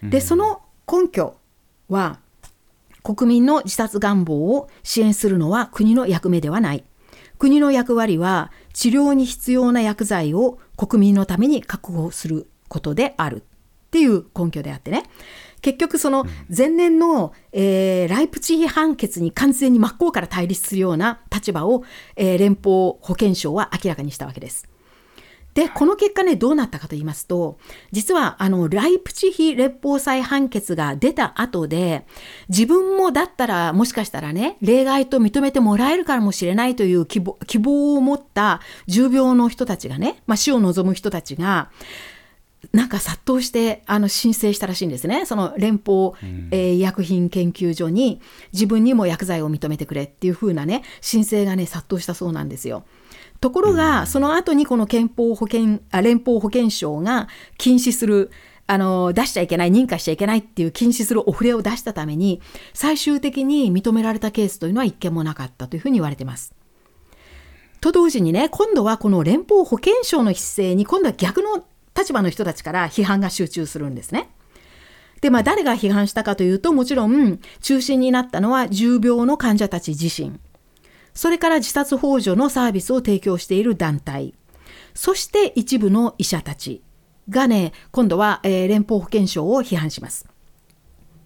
[0.02, 1.36] でその根拠
[1.88, 2.18] は
[3.02, 6.84] 国民の自殺願望を支援するのは国の役目ではない。
[7.38, 13.42] 国の役割は治療に必要な薬剤を国民のために確保することであるっ
[13.90, 15.04] ていう根拠であってね。
[15.64, 21.84] 結局その前年の、えー、ライプチヒ判決に完全に真っ向から対立するような立場を、
[22.16, 24.68] えー、連邦保健省は明らかにしたわけです。
[25.54, 27.58] で、この結果ね、どうなったかと言いますと、
[27.92, 32.06] 実は、あの、ライプチヒ連邦裁判決が出た後で、
[32.48, 41.70] 自分もだったら、もしかしたらね、例外と認めてもらえるかもしれないという希望希望を持った重病の人たちがね、まあ、死を望む人たちが、
[42.74, 46.12] なんか殺到してあの申請したらしいんですね、その連邦、
[46.50, 48.20] えー、医薬品研究所に
[48.52, 52.84] 自分にも薬剤を認めてくれっていう風なね、申請がね、殺到したそうなんですよ。
[53.40, 58.32] ところが、その後にこの憲法保険あ連邦保健省が禁止する、
[58.66, 62.40] あの出しちゃいけない、認可しちゃいけないっていう禁止するお触れを出したために、
[62.72, 66.54] 最終的に認められたケースというのは一件もなかったというふうに言われてます。
[67.80, 71.64] と同時にね、今度はこの連邦保健省の姿勢に、今度は逆の
[71.96, 74.30] 立場の人たちから批判が集中するんですね。
[75.20, 80.38] で、まあ誰が批判したかというと、もちろん中心になったのは重病の患者たち自身。
[81.14, 84.34] それから自殺幇助のサービスを提供している団体。
[84.94, 86.82] そして一部の医者たち
[87.30, 90.26] がね、今度は、えー、連邦保健省を批判します。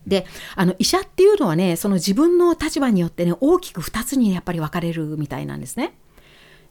[0.06, 5.98] で、あの医者っていうのはね、その自分の立場によってね、大きく2つにやっぱり分かれるみたいなんですね。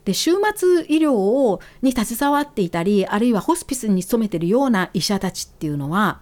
[0.08, 6.22] で終末医療をに携わっていたりあるいはホスピスに勤めているような医者たちっていうのは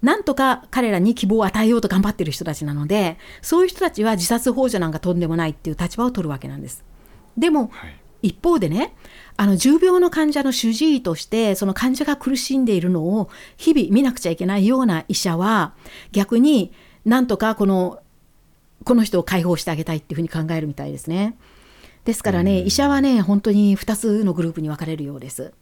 [0.00, 6.82] なんとか彼らに希望を与えようと頑張っている人たちなのでそういう人たちは自殺幇助なんかとんでもないっていう立場を取るわけなんです。
[7.36, 8.94] でも、はい、一方でね
[9.36, 15.74] あの重病の患者の主治医としてその患者が苦しんでいるのを日々見なくちゃいけないような医者は
[16.12, 16.72] 逆に
[17.04, 18.00] なんとかこの
[18.84, 21.36] この人を解放してあげたいっていうふうに考えるみたいですね。
[22.08, 25.52] ですからね、医者はね、本当に2つのグループに分かれるようです。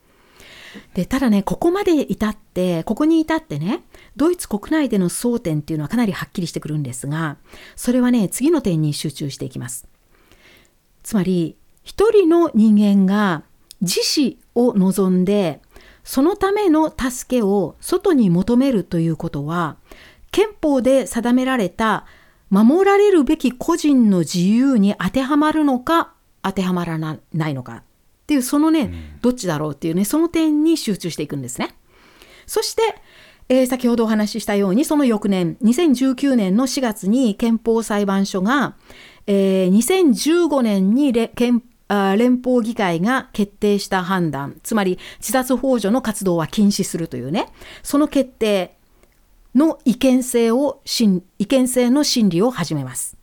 [0.94, 3.82] でただね、ここまで至って、ここに至ってね、
[4.14, 7.36] ドイツ国内での争点っていうのはかなりはっきりしてくるんですが、
[7.74, 9.88] それはね、次の点に集中していきます。
[11.03, 13.42] つまり、一人の人間が
[13.80, 15.61] 自死を望んで、
[16.05, 19.78] そのための助けを外に求めるということは、
[20.30, 22.07] 憲法で定められた
[22.51, 26.12] 守られるべき個人の自由に当てはまるのか
[26.47, 27.18] 当てはまらな
[27.49, 27.82] いのかっ
[28.26, 31.74] ていうそのね、うん、どっちだろうっていうねその点に集中していくんですね。
[32.47, 32.82] そして、
[33.49, 38.76] えー、先ほどお話ししたようにその翌年2019年の4月に憲法裁判所が、
[39.26, 47.49] えー、2015年に憲連邦議会が決定した判断つまり自殺幇助の活動は禁止するというね
[47.84, 48.76] その決定
[49.55, 50.80] の違憲性を
[51.38, 53.16] 違憲性の審理を始めます。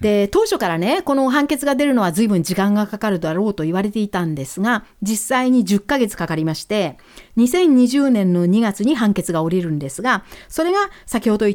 [0.00, 6.98] で当初からねこの判決が出るのは随分時間がかかるだろうと言われていたんですが実際に10ヶ月かかりまして
[7.38, 11.46] 2020年の2月に判決が下りるんですがそれが先ほど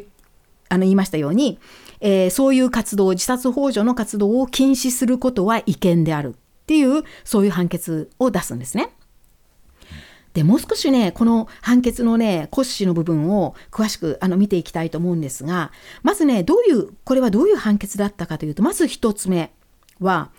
[0.68, 1.58] あの言いましたように、
[2.00, 8.90] えー、そういう活動自殺幇助の活動を禁止することは違憲であるっていうそういう判決を出すんですね。
[10.34, 15.72] でもう少しねこの判決のね骨子の部分を詳しくあの見ていきたいと思うんですが
[16.02, 19.52] まずねどういうこれはどういう判決だったかというとまず1つ目
[20.00, 20.30] は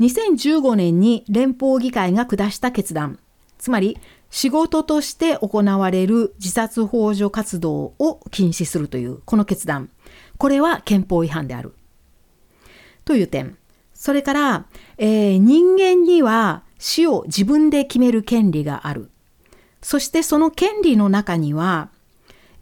[0.00, 3.18] 2015年に連邦議会が下した決断。
[3.58, 3.98] つまり
[4.30, 9.88] 仕事として行われる自殺幇助活動を禁止するというこの決断。
[10.36, 11.74] これは憲法違反である。
[13.04, 13.56] という点。
[13.94, 14.66] それから、
[14.98, 19.10] えー、人間には死を自分で決める権利がある。
[19.86, 21.90] そしてその権利の中には、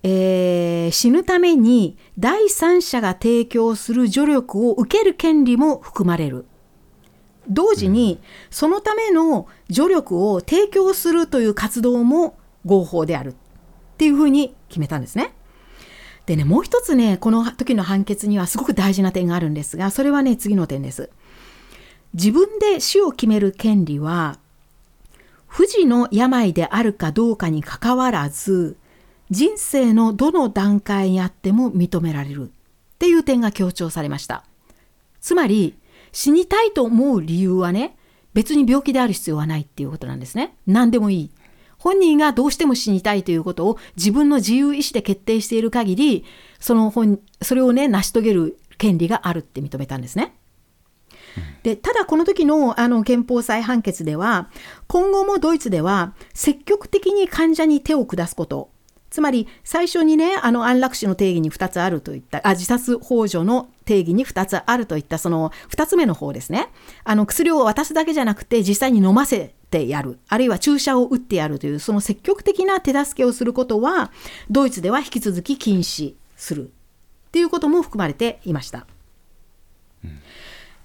[0.03, 6.45] えー、死ぬために第三者が提供する助力を受ける権利も含まれる。
[7.49, 8.21] 同時に
[8.51, 13.35] そのための助力を提供するという活動も合法であるっ
[13.97, 15.33] ていうふうに決めたんですね。
[16.27, 21.09] でね、もう一つね、この時の判決にはすごく大事な点があるんですが、それはね、次の点です。
[22.13, 24.44] 自分で死を決める権利は、
[25.55, 28.77] 不治の病であるかどうかにかかわらず
[29.31, 34.45] 人生のどの段階にあっても認められるっていう点が強調されました。
[35.21, 35.79] つまり
[36.11, 37.97] 死にたいと思う理由はね
[38.35, 40.57] 別に病気である必要はないっていうことなんですね。
[40.67, 41.31] 何でもいい。
[41.79, 46.25] 本人がどうしても死にたいということを自分の自由意志で決定している限り
[46.59, 50.35] その本それをね成し遂げる権利があるって認めたんですね。
[51.63, 54.49] でただこの時のあの憲法裁判決では
[54.87, 58.71] 今後もドイツでは積極的に患者に手を下すこと。
[59.11, 66.69] つまり最初にねあの安楽死の定義に2つあるといったあ自殺幇助の定義に2つあるといったその2つ目の方ですね。
[67.05, 70.19] あの薬を渡すだけじゃなくて実際に飲ませてやる。
[70.29, 74.11] あるいは注射を打ってやるというその積極的な手助けをすることは
[74.51, 76.73] ドイツでは引き続き禁止する。
[77.29, 78.87] っていうことも含まれていました。
[80.05, 80.21] うん。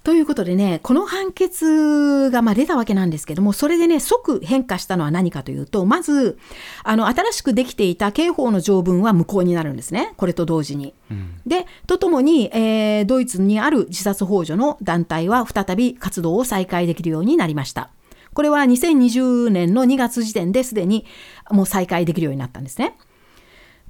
[0.10, 6.40] ということでね、この判決がま出たわけなんですけども、それでね、即変化したのは何かというと、まず、
[6.84, 10.14] あの、新しくできていた刑法の条文は無効になるんですね。
[10.18, 10.96] これと同時に。
[11.12, 17.92] うん、で、とともに、えー、ドイツにある自殺幇助の団体は再び活動を再開できるようになりました。
[18.34, 21.06] これは2020年の2月時点ですでに
[21.52, 22.96] もう再開できるようになったんですね。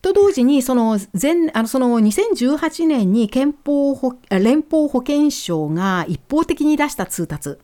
[0.01, 3.93] と同時にその前あのその2018年に憲法
[4.29, 7.59] 連邦保健省が一方的に出した通達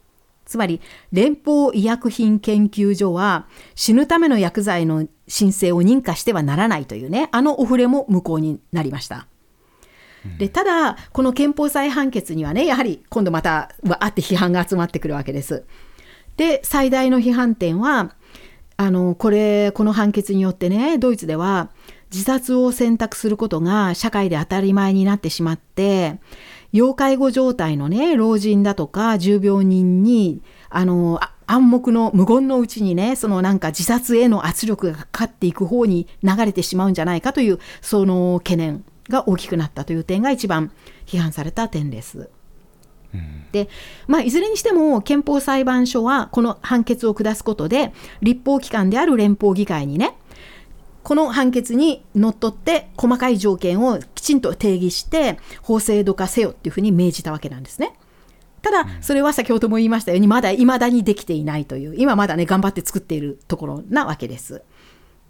[0.46, 0.82] つまり
[1.12, 9.28] 連邦医薬品研究所は死ぬための薬剤の申請を認可してはならないというねあのお触れも無効になりました。
[10.40, 15.66] でただこの憲法裁判決にはねやはり今度またわあって批判が集まってくるわけです。
[16.38, 18.16] で最大の批判点は
[18.78, 21.70] あのこれこの判決によってねドイツでは
[22.16, 26.18] 自殺を選択することが社会で当たり前になってしまって
[26.72, 40.72] 要介護状態のね老人だとか重病人にあの暗黙の無言のうちにねそのなんか自殺への圧力がかかっていく方に流れてしまうんじゃないかというその懸念が大きくなったという点が一番
[41.06, 42.30] 批判された点です。
[43.52, 43.70] で
[44.08, 50.18] まあ、いずれにしても憲法裁判所はこの判決を下すことで立法機関である連邦議会にね
[51.06, 57.96] この判決にのっとって細かい条件をきちんと定義して法制度化せよっていうふうに命じたわけなんですね。
[58.64, 64.64] ただそれは先ほども言いましたようにまだ未だにできていないという今まだね頑張って作っているところなわけです。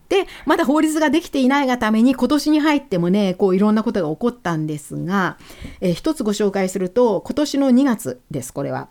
[0.08, 5.38] でまだ法律ができていないがために今年に入ってもねこういろんなことが起こったんですが、
[5.82, 8.88] えー、一つご紹介すると今年の2月ですこれは。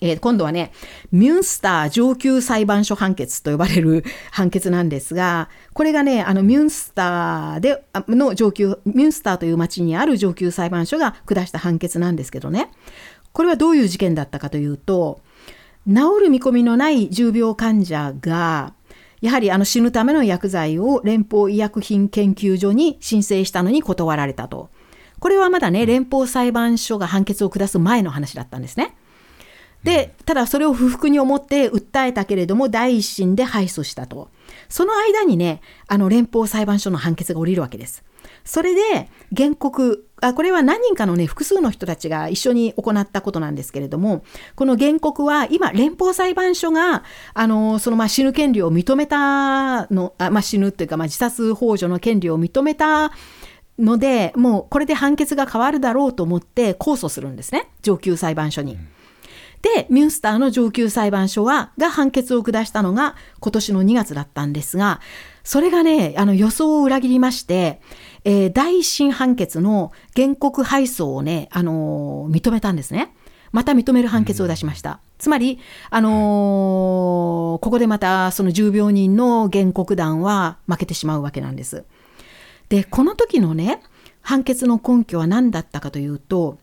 [0.00, 0.72] えー、今度はね、
[1.12, 12.70] ミュンスター上級裁判所判決と呼ばれる判決なんですが、これがね、あのミュンスターでの上級、ミュンスターという町にある上級裁判所が下した判決なんですけどね、
[13.32, 15.20] これはどういう事件だったかというと、
[15.86, 18.74] 治る見込みのない重病患者が、
[19.20, 24.70] やはりあの死ぬための薬剤を連邦医薬品研究所に申請したのに断られたと。
[25.18, 28.96] これはまだね、連邦裁判所が判決を下す前の話だったんですね。
[29.82, 34.28] で、ただそれを不服に思って訴えたけれども、第一審で敗訴したと。
[34.68, 38.04] その間にね、あの連邦裁判所の判決が下りるわけです。
[38.44, 44.24] それで原告あこれは何人かのね複数の人たちが一緒に行ったことなんですけれども
[44.54, 47.04] この原告は今連邦裁判所が
[47.34, 53.12] あのそのまあ死ぬ権利を認めたのあ、まあ、死ぬというか、まあ、自殺幇助の権利を認めた
[53.78, 58.78] のでもうこれで判決が変わるだろうと思って控訴するんですね上級裁判所に。
[59.62, 65.00] で、ミュンスターの上級裁判所は、が判決を下したのが今年の2月だったんですが、
[65.44, 67.80] それがね、あの予想を裏切りまして、
[68.24, 73.14] えー、第一審判決の原告敗訴をね、あのー、認めたんですね。
[73.52, 74.90] また認める判決を出しました。
[74.90, 75.58] うん、つまり、
[75.90, 76.12] あのー、
[77.58, 81.84] ここでまたその重病人の原告団は負けてしまうわけなんです。
[82.68, 83.82] で、この時のね、
[84.22, 86.58] 判決の根拠は何だったかというと、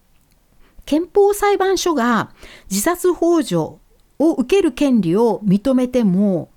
[0.87, 2.31] 憲法裁判所が
[2.71, 3.55] 自殺幇助
[4.19, 6.49] を受ける権利を認めても、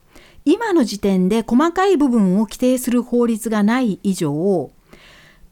[0.44, 4.70] 今の時点で細かい部分を規定する法律がない以上、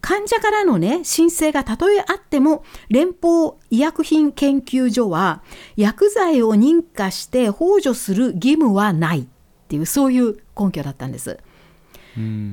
[0.00, 5.42] 患者からのね、申請がたとえあっても、連邦医薬品研究所は
[5.76, 9.26] 薬剤を認可して幇助する義務はないっ
[9.66, 11.38] ていう、そういう根拠だったんです。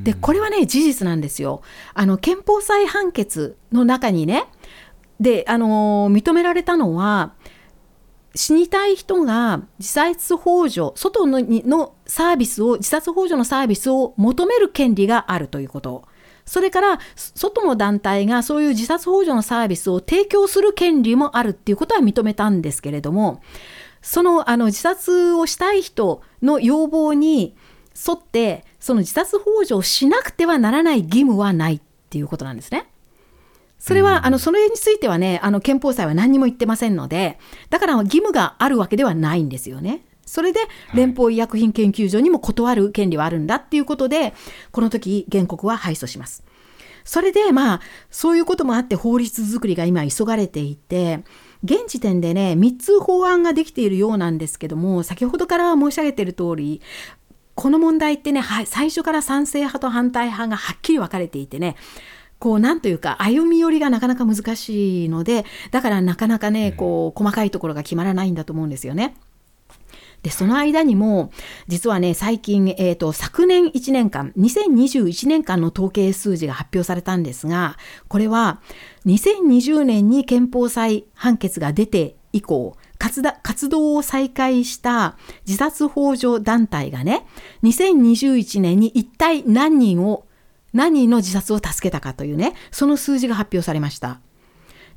[0.03, 1.61] で、これはね、事実なんですよ。
[1.93, 4.45] あの、憲法裁判決の中にね、
[5.19, 7.33] で、あの認められたのは、
[8.35, 16.03] 死にたい人が自殺幇助、外ののサービスを、自殺幇助のサービスを求める権利があるということ。
[16.45, 23.41] それから、外の団体がそういう自殺幇助のサービスを提供する権利もあるっていうことは認めたんですけれども、
[24.01, 27.55] そのあの自殺をしたい人の要望に
[28.07, 32.87] 沿って、その自殺幇助をしなくてはならない義務はないっていうことなんですね。
[33.77, 40.05] それは、あの、それについてはね、あの、憲法裁は何にも言ってませんので、だから義務があるわけではないんですよね。
[40.25, 40.59] それで
[40.95, 44.33] 連邦医薬品研究所にも断る権利はあるんだっていうことで、
[44.71, 46.43] この時原告は敗訴します。
[47.05, 51.19] それでまあそういうこともあって法律作りが今急がれていて
[51.63, 56.81] 現時点でね3つ法案ができているようなんですけども先ほどから申し上げている通り
[57.53, 61.75] この問題ってね最初から賛成派と反対派がはっきり分かれていてね
[62.39, 69.15] こう、なんというか、歩み寄りがなかなか難しいので、だからなかなかね、こう、細かいところが決まらないんだと思うんですよね。
[70.25, 71.31] で、その間にも、
[71.67, 77.77] 実はね、最近、えっ、ー、と、昨年1年間、2021年間の統計数字が発表されたんですが、
[78.07, 78.59] これは、
[79.05, 85.15] 2020年に憲法裁判決が出て以降、活動を再開した
[85.45, 87.27] 自殺幇助団体がね、
[87.63, 90.24] 2021年に一体何人を
[90.75, 94.19] 何の自殺を助けたかというね、その数字が発表されました。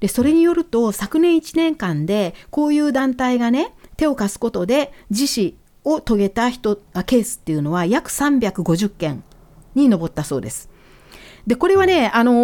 [0.01, 6.77] で、それによると、昨年1年間で、こういう団体がね、手を貸すことで自死を遂げた人、
[7.07, 9.23] ケースっていうのは約350件
[9.75, 10.68] に上ったそうです。
[11.49, 12.35] で、これはね、あのー、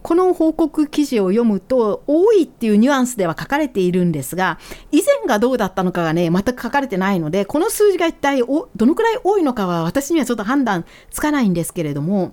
[0.00, 4.60] この報告記事を読むと、多いっていうニュアンスでは書かれているんですが、
[4.92, 12.30] 以前がどうだったのかがね、全く書かれてないので、この数字が一体どのくらい多いのかは私にはちょっと判断つかないんですけれども、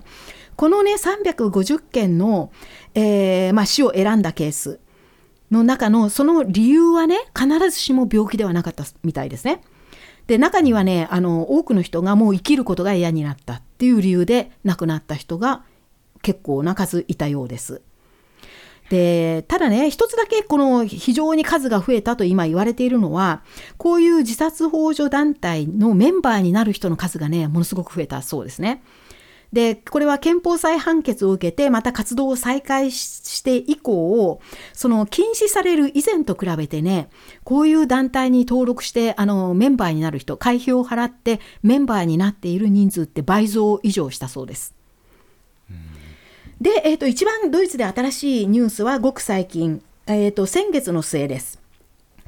[0.54, 2.52] このね、350件の、
[2.94, 4.78] えー、まあ、死を選んだケース
[5.50, 9.60] の中の、その理由はね、必ずしも病気ではなかったみたいですね。
[10.26, 15.64] で中にはねあの多くの人がもう生きることが嫌になったっていう理由で亡くなった人が
[16.22, 17.82] 結構な数いたようです。
[18.90, 23.42] でただね一つだけこの非常に数が増えたと今言われているのは
[23.78, 28.84] こういう自殺幇助団体のメンバーになる人の数がねものすごく増えたそうですね。
[29.52, 34.40] で、これは憲法裁判決を受けて、また活動を再開して以降、
[34.72, 37.10] その禁止される以前と比べてね、
[37.44, 44.74] こういう団体に登録して、あの、メンバーになる人、会費を払ってメンバーになっている人数って倍増以上したそうです。
[46.60, 51.61] で、えっ、ー、と、一番ドイツで新しいニュースはごく最近、えっ、ー、と、先月の末です。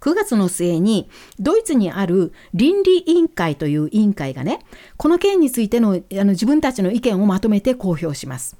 [0.04, 1.08] 9月の末に
[1.40, 4.58] ドイツにある倫理委員会という委員会がね
[4.98, 8.58] この件についてのあの自分たちの意見をまとめて公表します。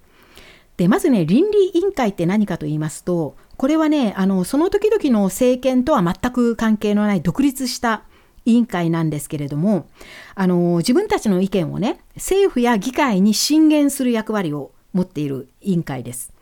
[0.79, 8.05] でまずね倫理委員会って何かと言いますとこれはねあのその時々の政権とは全く関係のない独立した
[8.47, 9.87] 委員会なんですけれども
[10.35, 16.34] あの自分たちの意見をね政府や議会に進言する役割を持っている委員会です。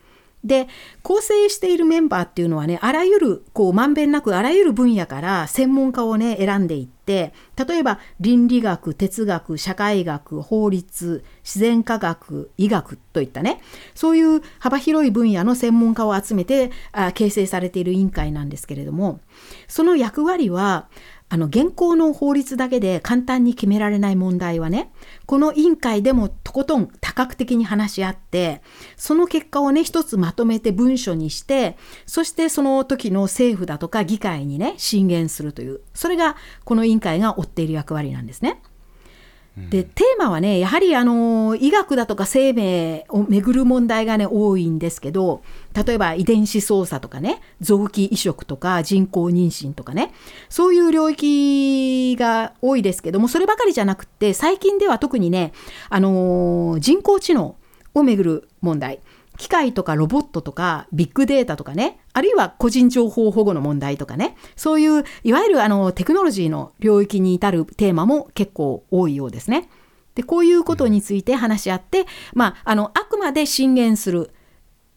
[0.43, 0.67] で
[1.03, 13.61] 構成しているメンバーっていうのはねあらゆるこうまんべんなくあらゆる分野から専門家をね選んでいって例えば倫理学哲学社会学法律自然科学医学といったね
[13.95, 19.21] そういう幅広い分野の専門家を集めてあ形成されている委員会なんですけれども
[19.67, 20.87] その役割は
[21.33, 24.91] あの現行の法律だけで簡単に決められない問題はね
[25.25, 28.61] この委員会でもとことん多角的に話し合って
[28.97, 31.75] その結果をね一つまとめて文書にして
[32.05, 38.61] そしてその時の政府だとか議会にね進言するというそれがこの委員会が追っている役割なんですね。
[39.55, 45.43] でテーマはねやはりあの医学だとか生命をめぐる問題がね多いんですけど
[45.75, 50.11] 例えば遺伝子操作とかね臓器移植とか人工妊娠とかね
[50.49, 55.53] そういう領域が多いですけどもそればかりじゃなくって最近では特にね
[55.89, 57.55] あの人工知能
[57.93, 59.01] をめぐる問題。
[59.37, 69.69] 機械とかロボットとかビッグデータとかねあるいは個人情報保護の問題とかねそういういわゆるあのテクノロジーの領域に至るテーマも結構多いようですね。
[70.15, 74.29] でこういうことについて話し合って、まあ、あのあくまで進言する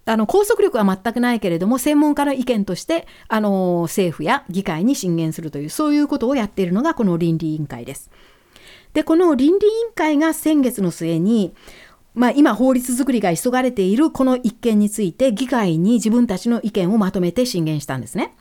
[0.05, 8.11] あの拘束力は全くないけれども専門家の意見としてあの政府や議会に進言するというそういうことをやっているのがこの倫理委員会です。
[8.93, 11.55] でこの倫理委員会が先月の末に
[12.17, 18.35] まあ、今法律作りが急がれているこの一件について議会に自分たちの意見をまとめて進言したんですね。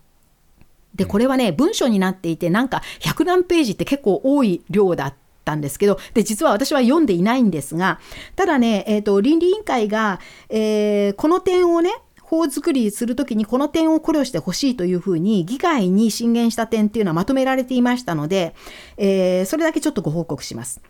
[0.95, 5.13] でこれはね文書になっていてなんか100何ページって結構多い量だっ
[5.43, 7.99] たんですけどで実は私は読んでいないんですが
[8.38, 18.55] ただね、えーと、倫理委員会が、えー、この点をね法作りするときにこの点を考慮してほしいというふうに議会に進言した点っていうのはまとめられていましたので、
[18.95, 20.82] えー、それだけちょっとご報告します。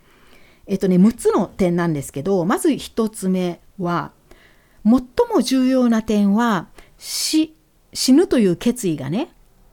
[0.66, 4.12] えっとね、6つの点なんですけど、まず1つ目は、
[4.84, 4.92] 最
[5.32, 7.54] も重要な点は、死、
[7.92, 9.32] 死ぬという決意がね、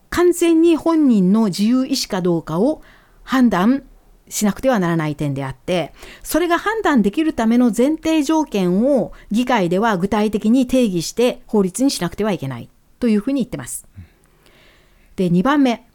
[0.10, 2.82] 完全に本人の自由意志かどうかを
[3.24, 3.84] 判断
[4.30, 12.70] しなくてはならない点であって、それが判断できるための前提条件を議会では具体的に定義して法律にしなくてはいけない
[13.00, 13.88] というふうに言ってます。
[15.16, 15.88] で、2番目。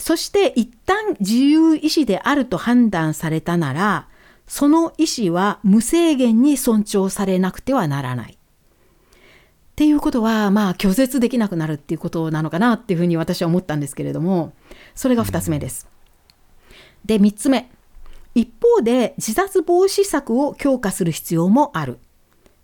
[0.00, 4.08] そして一旦自由意志であると判断されたなら、
[4.46, 8.32] その意思は無制限に尊重されなくてはならない。
[8.32, 8.36] っ
[9.76, 14.52] ていうことは、まあ、拒絶できなくなるっていうことなのかなっていうふうに私は思ったんですけれども、
[14.94, 15.88] それが2つ目です。
[17.04, 17.70] で、3つ目。
[18.34, 21.98] 一方で、自殺防止策を強化する必要もある。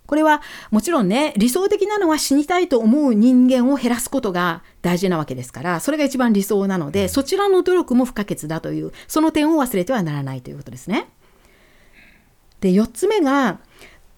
[0.06, 11.08] これはもちろんね理想的なのは死にたいと思う人間を減らすことが大事なわけですからそれが一番理想なのでそちらの努力も不可欠だというその点を忘れてはならないということですね。
[12.60, 13.58] で4つ目が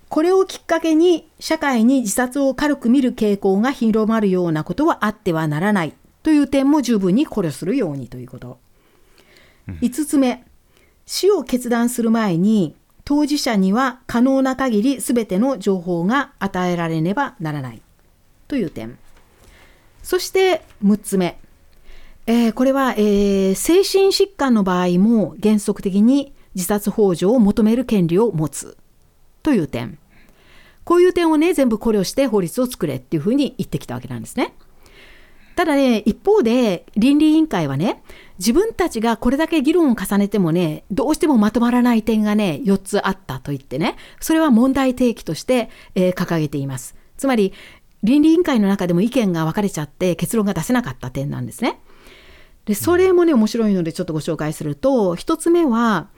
[0.08, 8.58] これをきっかけに社会に自殺を軽く見る傾向が広まるようなことはあってはならないという点も十分に考慮するようにということ。
[9.68, 10.44] 5つ目
[11.04, 12.74] 死を決断する前に
[13.08, 17.80] 当事者には可能な限り全ての情報が与えられねばならない
[18.48, 18.98] という点。
[20.02, 21.38] そして6つ目。
[22.26, 28.76] えー、これは、えー、精神疾患の場合も原則的に自殺幇助を求める権利を持つ
[29.42, 29.98] という点。
[30.84, 34.52] こういう点をね、全部考慮して法律を作れっていうふうに言ってきたわけなんですね。
[35.56, 38.02] ただね、一方で倫理委員会はね、
[38.38, 46.94] 自分たちがこれだけ議論を重ねてもね、どうしてもまとまらない点がね、4つあったと言ってね、それは問題提起として、えー、掲げています。
[47.16, 47.52] つまり、
[48.04, 51.80] 倫理委員会の中でも意見が分かれちゃって結論が出せなかった点なんですね。
[52.64, 56.08] で、それもね、面白いのでちょっとご紹介すると、1つ目は、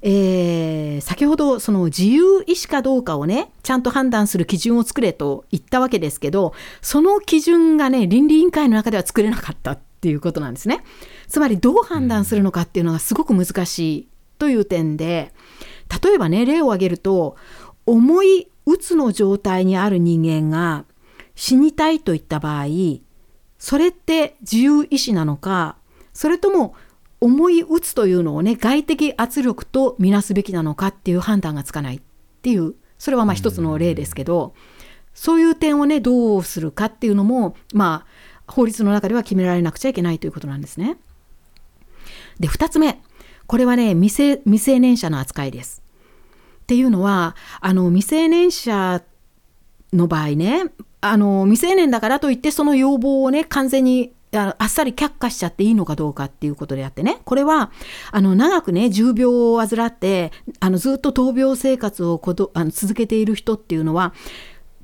[0.00, 10.84] えー、先ほどその自由意志かどうかをね、ちゃんと判断する基準を作れと言ったわけですけど、その基準がね、倫理委員会の中では作れなかったていうことなんですね。
[11.28, 15.32] つまりどう判断するのかっていうのがすごく難しいという点で
[16.02, 17.36] 例えばね例を挙げると
[17.86, 20.84] 重いうつの状態にある人間が
[21.34, 22.66] 死にたいといった場合
[23.58, 25.76] それって自由意志なのか
[26.12, 26.74] それとも
[27.20, 32.00] 重いうつというのをね外的圧力とみなすべきなのかっていう判断がつかないっ
[32.42, 34.54] ていうそれはまあ一つの例ですけど
[35.14, 38.06] そういう点をねどうするかっていうのもまあ
[38.48, 40.96] 法律の中では決められなくちゃいけないということなんですね。
[42.40, 43.00] で、2つ目。
[43.46, 45.82] これはね未成、未成年者の扱いです。
[46.62, 49.02] っていうのは、あの、未成年者
[49.92, 50.64] の場合ね、
[51.00, 57.70] あの、未成年だからといってその要望をね、完全にあっさり却下しちゃっていいのかどうかっていうことであってね、これは、
[58.10, 64.12] あの、長くね、重病を患って、あの、ずっと闘病生活をことあの続けている人っていうのは、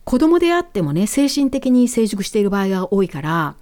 [0.05, 3.57] 子供であってもね、精神的に成熟している場合が多いから、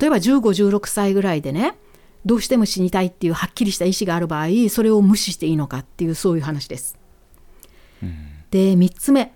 [0.00, 1.76] 例えば15、16歳ぐらいでね、
[2.24, 6.98] どうしても死にたいっていうはっきりした意思がある場合、それを無視していいのかっていうそういう話です。
[8.02, 8.16] うん、
[8.50, 9.32] で、3つ目。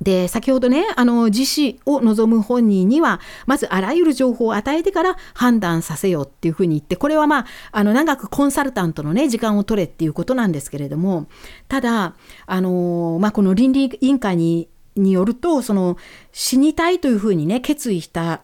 [0.00, 11.26] で、先ほどね、あの、自死を望む本人には、まずあらゆる情報を与えてから判断させようっていうふうに言って、これはまあ、あの、長くコンサルタントのね、時間を取れっていうことなんですけれども、
[11.68, 12.14] ただ、
[12.46, 14.68] あの、まあ、この倫理委員会に
[15.00, 15.96] によるとその
[16.32, 18.42] 死にたいというふうにね決意した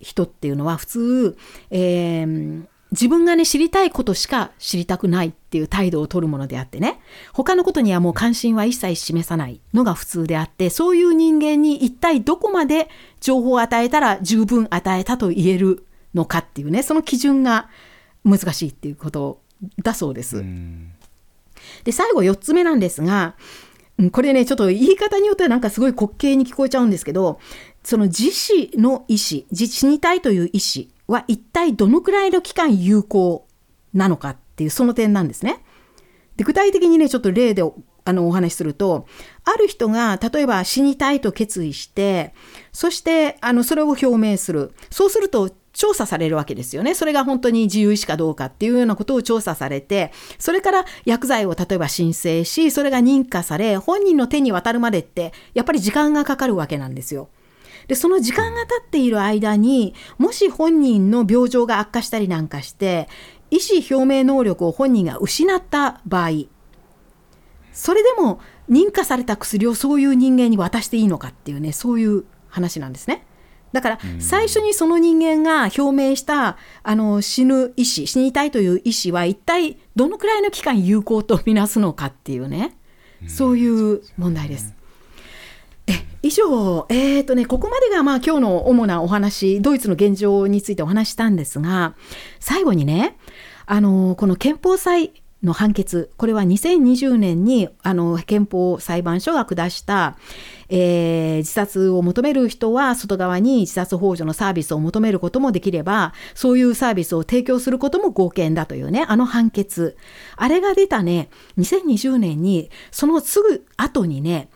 [0.00, 1.38] 人っていうのは普通、
[1.70, 7.00] えー、自分がね知りたいことしか知りたくないっていう態度を取るものであってね
[7.32, 12.88] 他のことにはもう関心は一切示さないのが普通であってそういう人間に一体どこまで
[13.20, 15.84] 情報を与えたら十分与えたと言える
[16.14, 17.68] のかっていうねその基準が
[18.24, 19.40] 難しいっていうこと
[19.82, 20.44] だそうです。
[21.84, 23.34] で最後4つ目なんですが
[24.12, 27.40] これね、ちょっと言い方によってはなんかすごい滑稽に聞こえちゃうんですけど、
[27.82, 33.46] その自死の意思、死にたいという意思は一体どのくらいの期間有効
[33.94, 35.64] なのかっていうその点なんですね。
[36.36, 37.62] で具体的にね、ちょっと例で
[38.04, 39.06] あのお話しすると、
[39.44, 42.34] ある人が例えば死にたいと決意して、
[42.72, 44.74] そしてあのそれを表明する。
[44.90, 46.94] そうすると調査されるわけですよね。
[46.94, 57.28] それが本当に自由意志かどうかっていうようなことを調査されて、それから薬剤を例えば申請し、それが認可され、本人の手に渡るまでって、やっぱり時間がかかるわけなんですよ。
[57.88, 63.08] で、その時間が経っている間に、もし本人の病状が悪化したりなんかして、
[63.50, 66.46] 意思表明能力を本人が失った場合、
[67.72, 73.26] それでも認可された薬をそういう人間に渡していいのかっていうね、そういう話なんですね。
[73.72, 82.76] だから最初にその人間が表明したあの死ぬ意思死にたいという意思は一体どのくらいの期間有効とみなすのかっていうね。
[83.26, 84.74] そういう問題です。
[85.86, 85.92] え
[86.22, 91.94] 以上、えーとね、ここまでがまあ今日の主なお話ドイツの現状についてお話したんですが
[92.40, 93.16] 最後にね
[93.66, 95.12] あのこの憲法裁
[95.42, 96.10] の判決。
[96.16, 100.16] これは2020年にあの憲法裁判所が下した、
[100.68, 109.96] えー、自殺を求める人は外側に自殺幇助のサービスを求めることもできればそういうサービスを提供することも合憲だというねあの判決。
[110.36, 111.28] あれが出たね
[111.58, 114.48] 2020年にそのすぐ後にね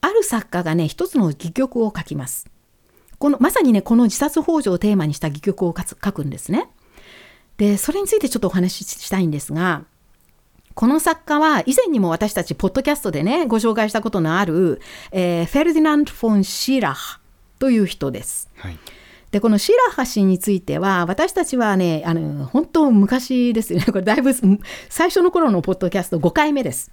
[0.00, 2.46] ある作家がね一つの戯曲を書きます。
[3.18, 6.70] このまさにねこの自殺幇助をテーマにした戯曲を書くんですね。
[7.58, 9.84] でそれについてちょっとお話ししたいんですが
[10.74, 17.20] この作家は以前にも私たちポッドキャストでねご紹介したことのある、えー、フェルディナンド・フォン・シーラハ
[17.58, 18.50] という人です。
[18.56, 18.78] はい
[19.32, 24.34] でこのシーラハ氏については私たちはねあの本当昔ですよねこれだいぶ
[24.90, 26.90] 最初の頃のポッドキャスト5回目です。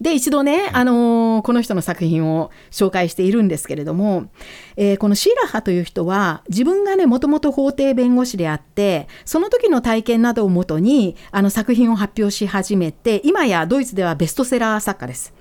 [0.00, 4.30] で、一度ね、あのー、この人の作品を紹介しているんですけれども、
[4.76, 15.34] えー、このシーラハという人は、自分がね、もともと法廷弁護士であって、その時の体験などをもとに、あの作品を発表し始めて、今やドイツではベストセラー作家です。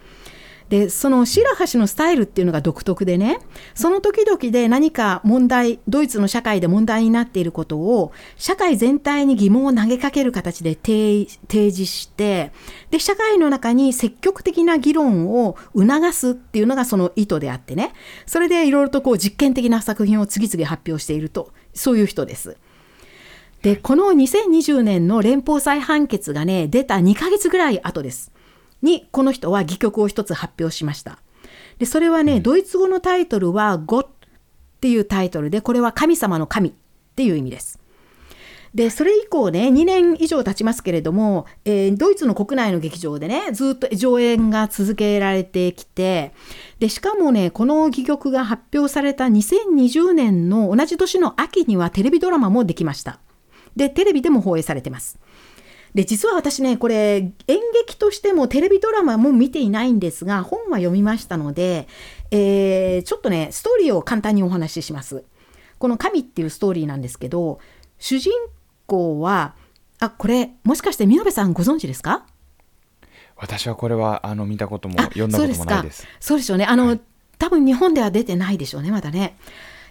[0.70, 3.39] でそのシラハ氏のスタイルっていうのが独特でね
[3.74, 12.51] その時々で何か問題ドイツの社会で問題になっていることを社会全体に疑問を投げかける形で提示して
[12.91, 17.93] で社会の中に積極的な議論を促すっていうのがその意図であってね
[18.26, 22.57] それでいろいろとこう実験的な作品を次々発表しているとそういう人です。
[23.61, 28.32] でこの2020年の連邦裁判決がね出た2ヶ月ぐらい後です。
[28.82, 31.19] にこの人は戯曲を一つ発表しました。
[31.80, 34.07] でそれはね、ドイツ語のタイトルは「ゴ」っ
[34.82, 36.73] ていうタイトルでこれは神様の神っ
[37.15, 37.80] ていう意味です。
[38.75, 46.34] でそれ以降ね2年以上経ちますけれども、えー、ドイツの国内の劇場でねずっと上演が続けられてきて
[46.80, 53.19] でしかもねこの戯曲が発表された2020年の同じ年の秋にはテレビドラマもできました
[53.75, 55.17] でテレビでも放映されてます
[55.98, 57.32] で実は私ねこれ演
[57.74, 61.88] 劇としてもテレビドラマも見ていないんですが本は読みましたので、
[62.30, 65.24] えー、ちょっとねストーリーを簡単にお話しします。
[65.80, 67.60] この「神」っていうストーリーなんですけど
[67.98, 68.32] 主人
[68.86, 69.56] 公は
[70.00, 72.28] あこれもしかして見延さんご存知ですか？
[73.36, 76.06] 私はこれはあの見たことも読んだこともないです。
[76.20, 76.66] そうでしょうね。
[76.66, 77.02] あの、はい、
[77.39, 79.36] 多分日本では出てないでしょうねまだね。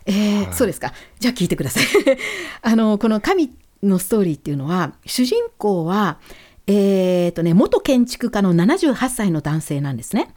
[0.06, 0.54] えーはい。
[0.54, 0.92] そうですか。
[1.18, 1.84] じゃあ聞いてください。
[2.62, 3.50] あのこの神
[3.82, 6.18] のストーリーっていうのは主人公は
[6.66, 10.34] えーとね元建築家の78歳の男性なんですね。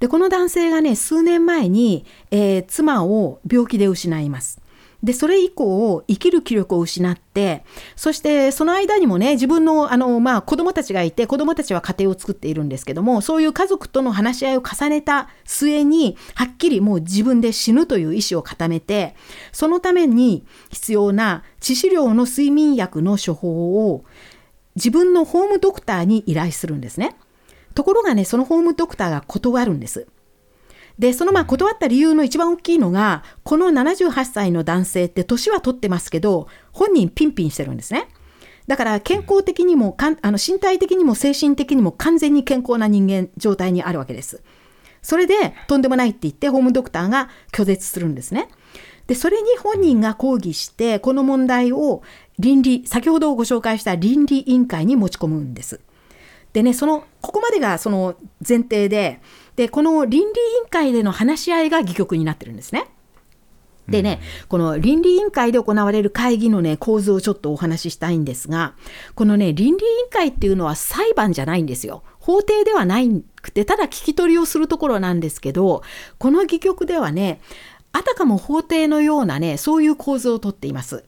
[0.00, 4.60] でこの男性がね数年前に、えー妻を病気で失います。
[5.02, 19.14] でそれ以降生きる気力を失ってそしてその間にもね自分のあの、まあ、子供たちがいて子供たちは家庭を作っているんですけどもそういう家族との話し合いを重ねた末にはっきりもう自分で死ぬという意思を固めて
[19.52, 24.04] そのために必要な致死量の睡眠薬の処方を
[24.74, 27.16] 自分のホームドクターに依頼するんですね。
[27.74, 30.08] ところがねそのホームドクターが断るんです。
[30.98, 38.08] で、そのまあ断った理由の一番大きいのが、この78歳の男性って年は取ってますけど、本人ピンピンしてるんですね。
[38.66, 44.42] だから健康的にもかんあの身体的にも精神的にも完全に健康な人間状態にあるわけです。
[45.00, 48.48] それでとんでもないって言ってホームドクターが拒絶するんですね。
[49.06, 52.02] でそれに本人が抗議してこの問題を
[52.38, 55.80] 倫理先ほどご紹介した倫理委員会に持ち込むんです。
[56.52, 59.20] でねそのここまでがその前提で
[59.56, 60.30] でこの倫理委
[60.64, 62.86] 員会での話し合いが議局になってるんですね。
[63.88, 68.74] でね、この倫理委員会で行われる会議のね、構図をちょっとお話ししたいんですが、
[69.14, 72.02] このね、倫理委員会っていうのは裁判じゃないんですよ。
[72.18, 73.08] 法廷ではない
[73.40, 75.82] くて、ただ聞き取りをするところなんですけど、
[76.18, 77.40] この議局ではね、
[77.92, 81.04] あたかも法廷のようなね、そういう構図をとっています。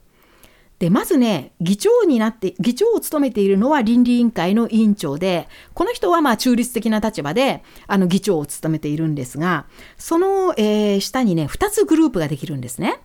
[0.80, 9.66] でまずね議長になって議長を務めているのは倫理委員会の委員長でこの人はまあ中立的な立場であの議長を務めているんですが
[9.98, 12.98] その、えー下にね2つグループができるんですね。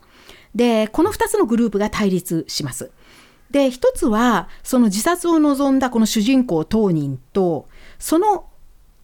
[0.56, 2.92] でこの2つのグループが対立します。
[3.52, 7.68] で1つはその自殺を望んだこの主人公当人と
[8.00, 8.46] その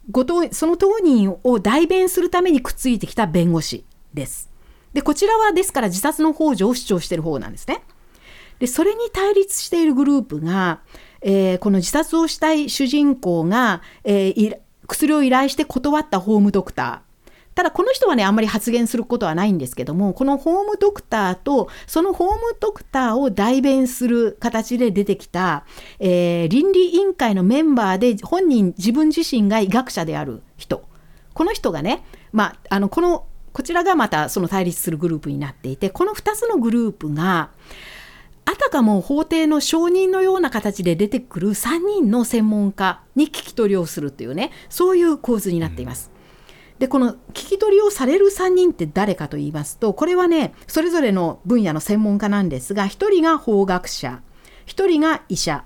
[0.09, 4.49] ご当その当人を代弁するためにくっついてきた弁護士です。
[4.93, 7.84] でこちらはですから自殺の幇助を主張している方なんですね。
[8.62, 10.82] でそれに対立しているグループが、
[11.22, 14.57] えーこの自殺をしたい主人公が、えー
[14.88, 16.99] 薬を依頼して断ったホームドクター。
[17.55, 25.66] ただこの人はねあんまり発言することはないんですけどもこのホームドクターとそのホームドクターを代弁する形で出てきた、
[25.99, 30.84] えー倫理委員会のメンバーで本人自分自身が医学者である人。
[31.34, 37.49] この人がね、まあ、あのこのこちらがまたその対立するグループになっていてこの2つのグループが
[38.45, 46.11] あたかも法廷の証人のような形で出てくる3人の専門家に聞き取りをするというねそういう構図になっています。
[46.79, 54.23] でこの聞き取りをされる3人って誰かと言いますとこれはねそれぞれの分野の専門家なんですが1人が法学者
[54.65, 55.63] 1人が医者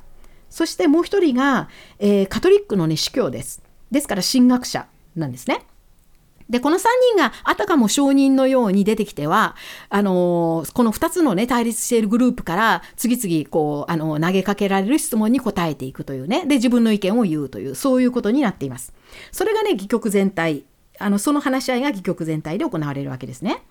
[0.49, 1.69] そしてもう1人が、
[1.99, 5.65] えーカトリックの、ね、司教ですですから神学者なんですね。
[6.49, 6.81] で、この3
[7.15, 9.55] 人があたかも証人のように出てきては、
[9.89, 18.93] あのーこの2つのね、対立しているグループから、次々、こう、あの投げかけられる質問に答えていくというね、で、自分の意見を言うという、そういうことになっています。
[19.31, 20.65] それがね、議局全体、
[20.99, 23.63] あの、その話し合いが議局全体で行われるわけですね。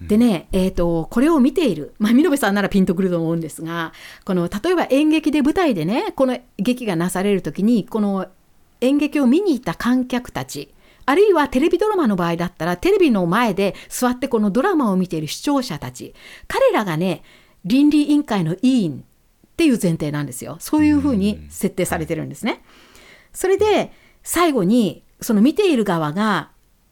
[0.00, 3.92] でね、えー、とこれを見ている、まあ、見延さんならピンとくると思うんですが
[4.24, 8.26] この例えば演劇で舞台でねこの劇がなされる時にこの
[8.80, 10.74] 演劇を見に行った観客たち
[11.06, 16.14] あるいはテレビドラマの場合だったらテレビの前で座ってこのドラマを見ている視聴者たち。
[16.48, 17.22] 彼らがね
[17.64, 19.04] 倫理委員会の委員
[19.54, 20.56] っていう前提なんですよ。
[20.60, 22.62] そういうふうに設定されてるんですね。
[23.32, 23.92] それで
[24.22, 26.50] 最後にその見ている側が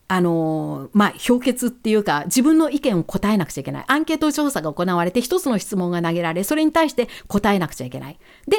[0.09, 3.85] あのまあ、評決っていうか自分の意見を答えなくちゃいけない。
[3.87, 8.19] アンケート調査が行われて一つの質問が投げられそれに対して答えなくちゃいけない。
[8.47, 8.59] で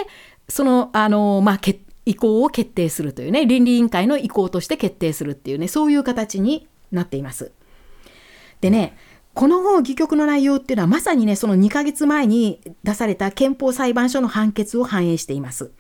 [0.50, 7.52] そのあの、まあ、け意向を決定するというね倫理委員会の意向として決定するっていうねそういう形になっています。
[8.62, 8.98] でね
[9.34, 15.72] この議局の内容っていうのはまさにねその2ヶ月前に出された憲法裁判所の判決を反映しています。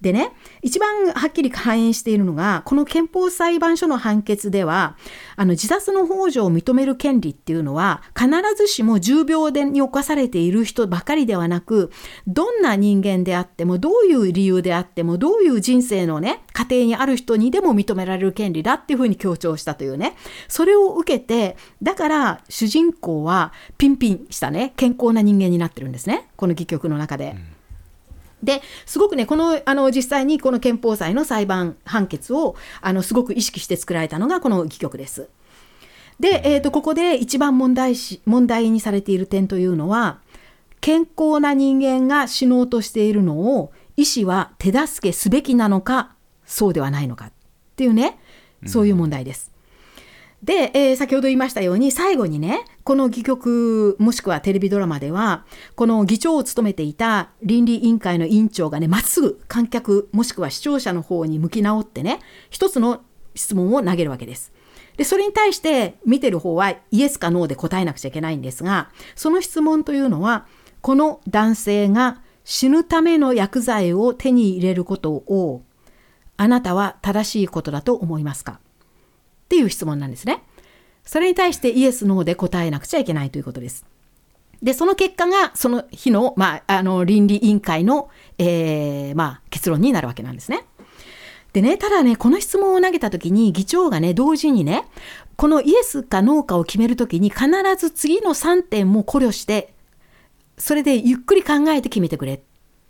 [0.00, 0.32] でね、
[0.62, 4.96] 一番はっきり反映しているのが、この憲法裁判所の判決では、
[5.36, 11.90] あの自殺の幇助を認める権利っていうのは、必ずしも重病でに侵されている人ばかりではなく、
[12.26, 20.16] どんな人間であっても、どういう理由であっても、どういう人生のね、過程にある人にでも認められる権利だっていうふうに強調したというね、
[20.48, 27.36] それを受けて、だから主人公はピンピンしたね、健康な人間になってるんですね、この戯曲の中で。
[28.42, 35.28] ですごくねこのあの実際にこの憲法裁の裁判判決をあのすごく意識して作られたのがこの戯曲です。
[36.18, 40.20] で、えー、とここで一番問題し問題にされている点というのは
[40.80, 46.14] 健康な人間が死のうとしているのを医師は手助けすべきなのか
[46.44, 47.32] そうではないのかっ
[47.76, 48.18] ていうね
[48.66, 49.49] そういう問題です。
[50.42, 63.02] で、えー、先ほど言いましたように最後にねこの戯曲もしくはテレビドラマではこの議長を務めていた倫理委員会の委員長がねまっすぐ観客もしくは視聴者の方に向き直ってね一つの
[63.34, 64.52] 質問を投げるわけです。
[64.96, 70.46] でそれに対して見てる方はイエスかノーで答えなくちゃいけないんですがその質問というのは
[70.80, 75.62] この男性が死ぬための薬剤を手に入れることを
[76.36, 78.60] あなたは正しいことだと思いますか？
[79.50, 80.44] っていう質問なんですね。
[81.04, 83.84] それに対してイエス、ノーで答えなくちゃいけないということです。
[84.62, 90.66] で、その結果がその日の,、まあ、あの倫理委員会の、えーまあ、結論になるわけなんですね。
[91.52, 94.84] でね、ただね、この質問を投げた時に議長がね、同時にね、
[95.34, 99.74] このイエスかノーかを決める時に必ず次の3点も考慮して、
[100.58, 102.40] それでゆっくり考えて決めてくれっ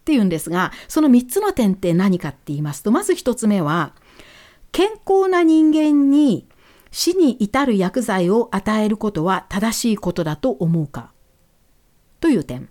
[0.04, 3.94] ていうんですが、その3つの点って何かって言いますと、まず1つ目は、
[4.72, 6.46] 健康な人間に
[6.90, 11.12] 死に至る薬剤を与えることは正しいことだと思うか？
[12.20, 12.68] という点。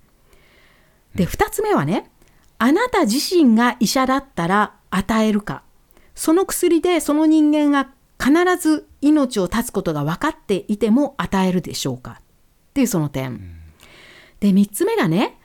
[1.16, 2.12] で、二つ目はね、
[2.58, 5.64] あなた自身が医者だったら与えるか。
[6.16, 7.92] その薬でその人間が
[8.22, 12.24] 必ず命を絶つことが分かっていても与えるでしょうかっ
[12.74, 13.56] ていうその点。
[14.42, 15.40] で、三つ目がね、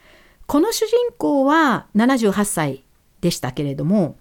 [0.45, 2.83] この主人公は78歳
[3.21, 4.17] でしたけれども、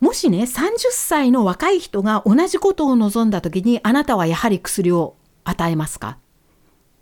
[0.00, 6.18] もしね、30歳の若い人が同じことを望んだ時に、あなたはやはり薬を与えますか？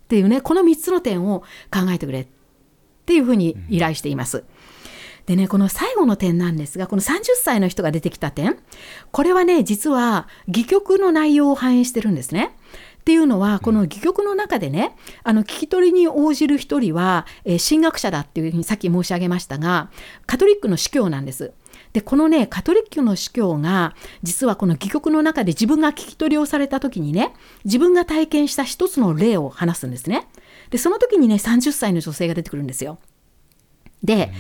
[0.04, 1.40] っていうね、この3つの点を
[1.72, 2.26] 考えてくれっ
[3.06, 4.44] ていうふうに依頼しています。
[5.26, 8.58] でね、この最後の点なんですが、この30歳の人が出てきた点、
[9.12, 12.56] これはね、実は戯曲の内容を反映してるんですね。
[13.00, 14.94] っていうのはこの戯曲の中でね
[15.24, 19.90] あの聞き取りに応じる一人は、えー、神学者だっていうふうにさっき申し上げましたが
[20.26, 21.54] カトリックの司教なんです。
[21.92, 27.34] でこのねカトリックの司教が実はこの戯曲の中で自分が聞き取りをされた時にね
[27.64, 30.28] 自分が体験した一つの例を話すんですね。
[30.70, 32.98] でその時にね30歳の女性が出てくるんですよ。
[34.02, 34.32] で、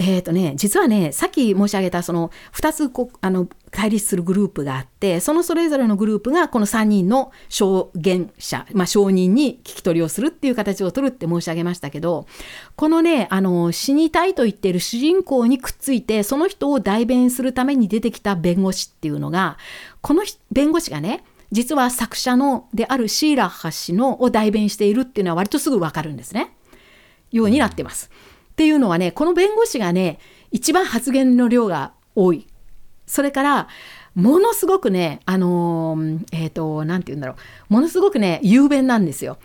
[0.00, 12.26] え、ー、とね、実はね、さっき申し上げたその2つこあの対立するグループがあって、そのそれぞれのグループがこの3人の証言者、まあ、証人に聞き取りをするっていう形を取るって申し上げましたけど、
[12.76, 19.58] このね、あの死にたいと言っている主人公にくっついて、その人を代弁するために出てきた弁護士っていうのが、
[20.00, 20.22] この
[20.52, 26.54] 弁護士がね、実は作者のであるシーラッハ氏のを代弁しているっていうのは割とすぐわかるんですね。
[27.32, 28.10] ようになってます。
[28.58, 30.18] っていうのはね、この弁護士がね、
[30.50, 32.48] 一番発言の量が多い。
[33.06, 33.68] それから、
[34.16, 37.34] ものすごくね、あのー、えっ、ー、と、なんて言うんだろ
[37.70, 37.72] う。
[37.72, 39.38] ものすごくね、雄弁なんですよ。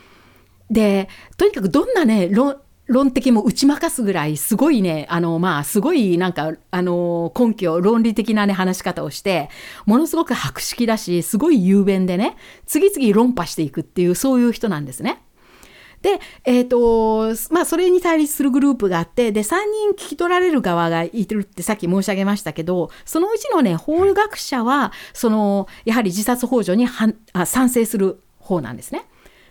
[0.71, 2.57] で、とにかくどんなね、論
[2.87, 9.49] 論的も打ち負かすぐらいすごいねあのまあすごいなんかあの根拠論理的なね話し方をして
[9.85, 12.35] ものすごく博識だしすごい雄弁でね
[12.65, 15.21] 次々論破していくっていうそういう人なんですね。
[16.03, 26.87] で、えっ、ー、と、まあ、それに対立するグループがあって、で、3人聞き取られる側がいてるってさっき申し上げましたけど、そのうちのね、法学者は、その、やはり自殺幇助に
[27.31, 29.05] あ賛成する方なんですね。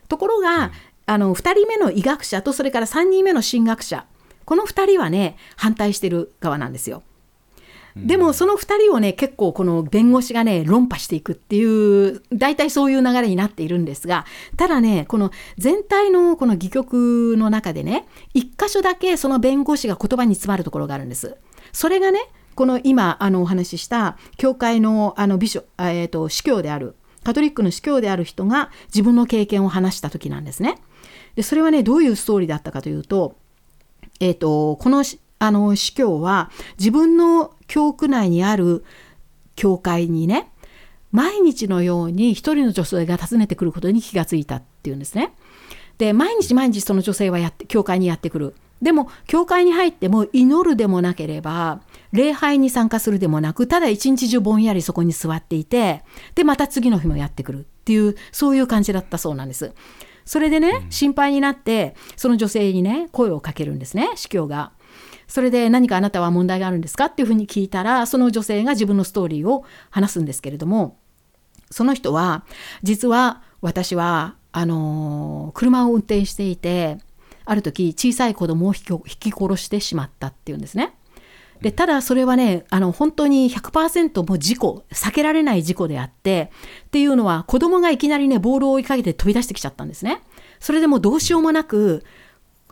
[0.08, 0.72] ところが、
[1.06, 4.04] あの、2人目の医学者と、それから3人目の神学者、
[4.44, 7.02] この2人はね、反対してる側なんですよ。
[7.96, 14.24] でもその2人をね結構この弁護士がね論破していくっていう大体そういう流れになっているんですが
[14.56, 21.36] ただねこの全体のこの戯曲の中でね一箇所だけその弁護士が言葉に詰まるところがあるんです。
[21.72, 22.20] それがね
[22.54, 30.78] この今あのお話しした教会のあのビショ、えーと、司教であるカトリックの司教である人が自分の経験を話した時なんですね。
[31.34, 33.36] でそれはねどういうストーリーだったかというと,、
[34.20, 35.02] えーとこの
[35.42, 38.84] あの司教は自分の教区内にある
[39.56, 40.52] 教会にね
[41.10, 45.34] 毎日のように一人の女性が訪ねてくることに気がついたっていうんですね。
[45.98, 48.54] で毎日毎日その女性はやって教会にやってくる。
[48.80, 51.80] でも教会に入っても祈るでもなければ
[52.12, 56.04] 礼拝に参加するでもなくただ一日中ぼんやりそこに座っていて
[56.36, 59.72] でまた次の日もやってくるっていうそういう感じだったそうなんです。
[60.24, 64.70] それでね心配になってその女性にね声をかけるんですね司教が。
[65.32, 67.06] それで何かあなたは問題があるんですか？
[67.06, 70.98] っていうふうに聞いたらその女性が自分のストーリーを話すんですけれども
[71.70, 72.44] その人は
[72.82, 76.98] 実は私はあの車を運転していて
[77.46, 80.94] ある時小さい子供を引き殺してしまったっていうんですね。
[81.62, 86.50] でただそれはねあの本当に100%もう事故避けられない事故であって
[86.88, 90.22] っていうのは子供がいきなりねボールを追いかけて飛び出してきちゃったんですね。
[90.60, 92.04] それでもどうしようもなく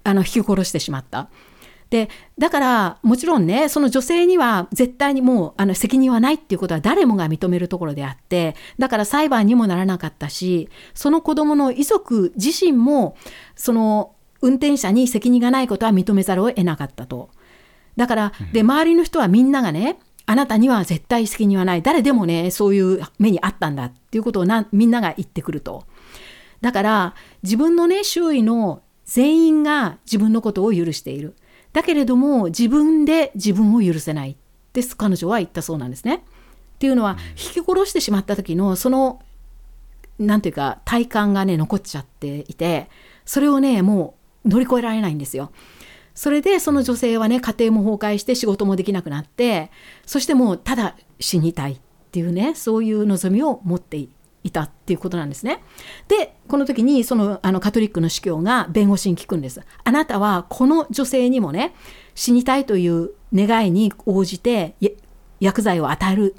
[0.04, 1.30] あの引き殺してしまった。
[1.90, 13.16] でだからもちろんねその女性には絶対にもうあの責任はないっていうことは誰もが認めるところであってだから裁判にもならなかったしその子どもの遺族自身も
[13.56, 17.28] その運転者に責任がないことは認めざるを得なかったと。
[17.96, 25.84] だからで周りの人はみんながねあなたには絶対責任はない誰でもねそういう目にあったんだっていうことをなみんなが言ってくると。
[26.60, 31.34] だから自分のね周囲の全員が自分のことを許している。
[31.72, 34.36] だけれども自分で自分を許せないっ
[34.72, 36.16] て彼女は言ったそうなんですね。
[36.16, 36.18] っ
[36.80, 39.20] ていうのは引き殺してしまった時のその
[40.18, 42.88] 何ていうか体感がね残っちゃっていて
[43.24, 44.14] それをねも
[44.44, 45.52] う乗り越えられないんですよ。
[46.14, 49.70] それでその女性はね家庭も崩壊して仕事もできなくなって
[50.04, 51.78] そしてもうただ死にたいっ
[52.10, 54.08] ていうねそういう望みを持ってい
[54.42, 55.62] いたっていうことなんですね。
[56.08, 59.60] でこの時にそのあのカトリックの司教が弁護士に聞くんです。
[59.84, 61.74] あなたはこの女性にもね
[62.14, 64.74] 死にたいという願いに応じて
[65.40, 66.36] 薬剤を与える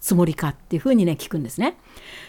[0.00, 1.76] つもりかっていうふうにね聞くんですね。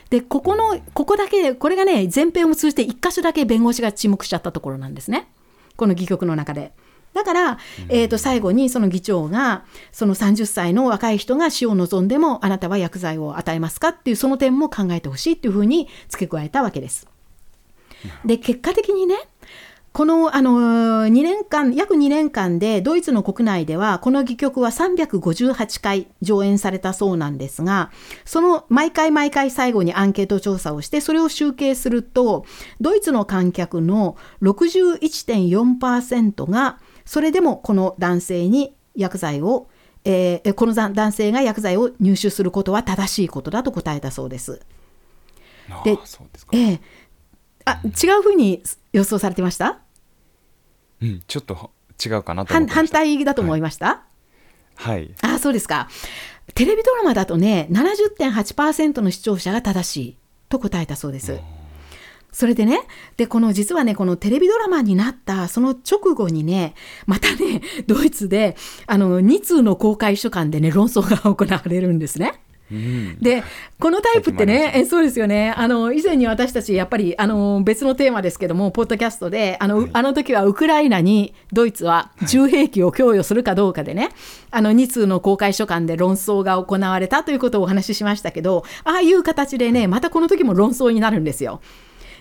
[0.09, 5.29] でここのここだけこれがね前編を通じて一箇所だけ弁護士が沈黙しちゃったところなんですね
[5.77, 6.73] この戯曲の中で。
[7.13, 7.57] だから、
[7.89, 17.07] えー、と最後にその議長がその30歳の若い人が死を望んでもあなたは薬剤を与えますかっていうその点も考えてほしいっていうふうに付け加えたわけです。
[18.23, 19.15] で結果的にね
[19.91, 27.91] このあの2年間約2年間でドイツの国内ではこの戯曲は358回上演されたそうなんですが
[28.23, 32.45] その毎回毎回最後にアンケート調査をしてそれを集計すると
[32.79, 36.77] ドイツの観客の61.4%が
[37.09, 39.67] それでもこの男性に薬剤を、
[40.05, 44.61] えー、この男性が薬剤を入手することは正しいことだと答えたそうです。
[45.83, 45.97] で
[46.51, 46.79] えー、
[47.65, 48.61] あ違うふうに
[48.93, 49.79] 予想されてました？
[51.01, 51.71] うん、ちょっと
[52.05, 54.03] 違うかなと反対だと思いました、
[54.75, 55.89] はい、はい、あそうですか。
[56.53, 61.39] テレビドラマだとね70.8%の視聴者が正しいと答えたそうです。
[62.31, 62.81] それでね、
[63.17, 66.75] で、この実はね、このテレビドラマになったその直後にね、
[67.05, 68.55] またね、ドイツで、
[68.85, 72.41] あの、2通の公開書簡でね、論争が行われるんですね。
[72.71, 73.43] うん、で
[73.79, 75.51] このタイプってねえそうですよね。
[75.57, 84.11] あの以前に私たちやっぱりあの別のテーマですけどもポッドキャストであのはい、あの時はウクライナにドイツは重兵器を供与するかどうかでね、はい、
[84.51, 91.61] あの2通の公開書簡で論争が行われたということをお話ししましたけどああいう形でねまたこの時も論争になるんですよ。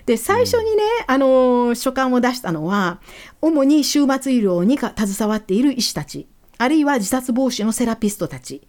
[0.09, 2.99] で最初にね、あの書簡を出したのは
[3.43, 8.67] 主に終末医療に携わっている医師たちあるいは自殺防止のセラピストたち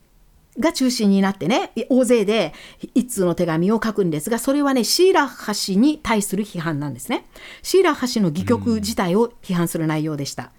[0.58, 2.52] が中心になってね大勢で
[2.92, 7.24] 一通の手紙を書くんですがそれはねシーラッハ氏に対する批判なんですね
[7.62, 10.52] シーラッハ氏の戯曲自体を批判する内容でした。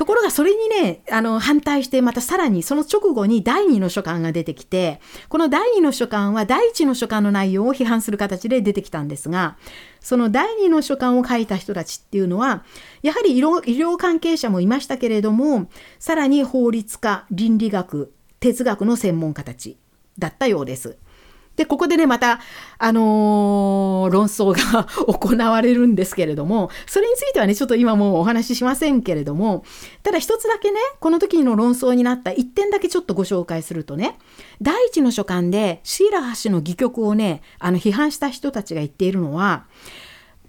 [0.00, 4.98] ところがそれにね、あの、反対して、またさらにその直後に第二の書簡が出てきて、
[5.28, 9.58] この第二の書簡は第一の書簡の内容を批判する形で出てきたんですが、
[10.00, 12.64] その第二の書簡を書いた人たちっていうのは、
[13.02, 19.76] やはり医療医療関係者もいましたけれども、さらに法律家、倫理学、哲学の専門家たち
[20.18, 20.96] だったようです。
[21.56, 22.40] で、ここでね、また、
[22.78, 29.64] あのー、論争が 行われるんですけれども、それについてはね、ちょっと今もうお話ししませんけれども、
[30.02, 34.18] ただ一つだけね、この時の論争になった一点だけちょっとご紹介するとね、
[34.62, 39.64] 第一の書簡でシーラハ氏の戯曲をね、あの批判した人たちが言っているのは、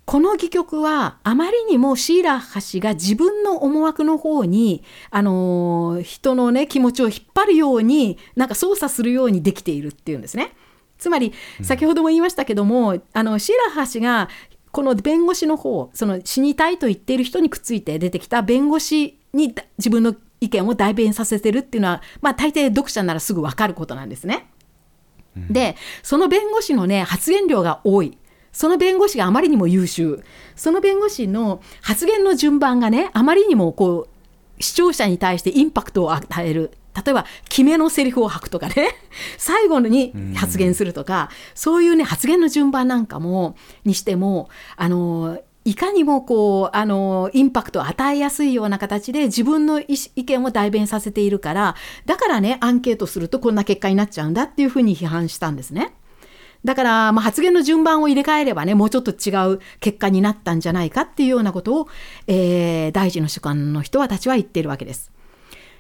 [0.06, 10.54] この戯曲はあまりにもシーラハ氏が自分の思惑の方に、あのー、人のね気持ちを引っ張るようになんか操作するようにできているっていうんですね。
[11.02, 11.34] つまり
[11.64, 14.30] 先ほども言いましたけども、うん、あのシーラハ氏が
[14.72, 24.52] この弁護士の方その死にたいと言っている人にくっついて出てきた弁護士に自分の意見を代弁させてるっていうのは、まあ、大抵読者ならすぐ分かることなんですね。
[25.36, 28.18] うん、でその弁護士のね発言量が多い。
[28.52, 30.24] その弁護士があまりにも優秀。
[30.56, 34.21] その弁護士の発言の順番がねあまりにもこう
[34.62, 36.72] 視聴者に対してインパクトを与える。
[36.94, 38.90] 例えば決めのセリフを吐くとかね。
[39.38, 43.56] 最後に発言するとか、そういうね発言の順番なんかも
[43.86, 51.76] にしてもあのいかにもこうあのインパクトを与えやすいような形で自分の意見を代弁させているから
[52.08, 55.94] だからねアンケートするとこんな結果になっちゃうんだっていうふうに批判したんですね。
[56.64, 61.88] だから、まあ、発言の順番を入れ替えればね、もうちょっと違う結果になったんじゃないかっていうようなことを、
[62.28, 65.12] えー、第一の書簡の人はたちは言っているわけです。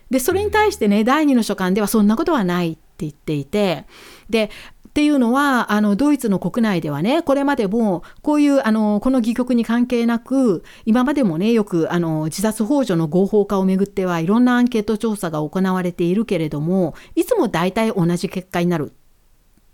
[0.10, 3.86] で、それに対してね、第二の書簡ではそんなことはないって言っていて、
[4.30, 4.50] で、
[4.92, 18.92] っていうのはあのドイツの国内ではねこれまでもこういうあのこの戯曲に関係なく今までもねよくあの自殺幇助の合法化をめぐってはいろんなアンケート調査が行われているけれどもいつも大体同じ結果になる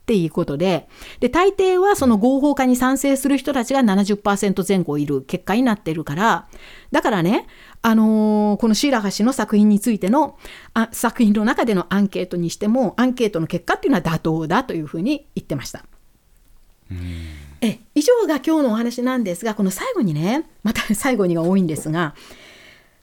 [0.07, 0.87] っていうことで
[1.19, 6.47] で大抵はその合法化に賛成する人たちが70%前後いる結果になってるから
[6.93, 7.45] だからね
[7.81, 10.37] あのーこのシーラハ氏の作品についての
[10.73, 15.83] あ作品の中でのアンケートにしてもアンケートの結果っていうのは妥当だというふうに言ってました。
[17.59, 22.15] え以上が今日のお話なんですがこの最後にねまた最後にが多いんですが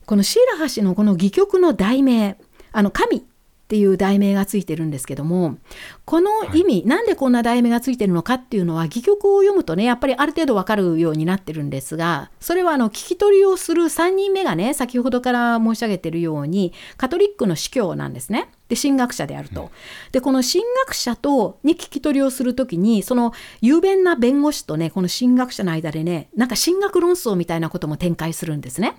[0.07, 2.37] このシーラハ氏のこの戯曲の題名
[2.71, 3.27] あの神
[3.65, 5.57] っていう題名がついてるんですけども
[6.05, 18.51] この意味、なんでこんな題名がついてるのかっていうのは戯曲を読むとねやっぱりある程度わかるようになってるんですがそれはあの聞き取りをする3人目がね先ほどから申し上げてるようにカトリックの司教なんですね。
[18.69, 19.71] で神学者であると。
[20.11, 28.95] でこの神学者とに聞き取りをするときにその雄弁な弁護士とねこの神学者の間でねなんか神学論争みたいなことも展開するんですね。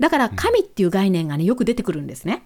[0.00, 2.42] だから神っていう概念がねよく出てくるんですね。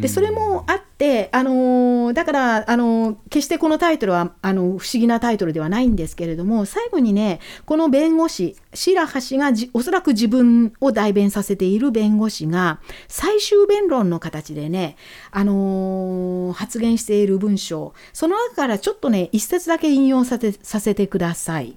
[0.00, 14.96] でそれもあって、あのーだから、あのー決してこのタイトルはあの不思議なタイトルではないんですけれども最後にねこの弁護士シラハ氏がじおそらく自分を代弁させている弁護士が最終弁論の形でね、
[15.30, 21.76] あのー発言している文章その中からちょっとね一節だけ引用させさせてください。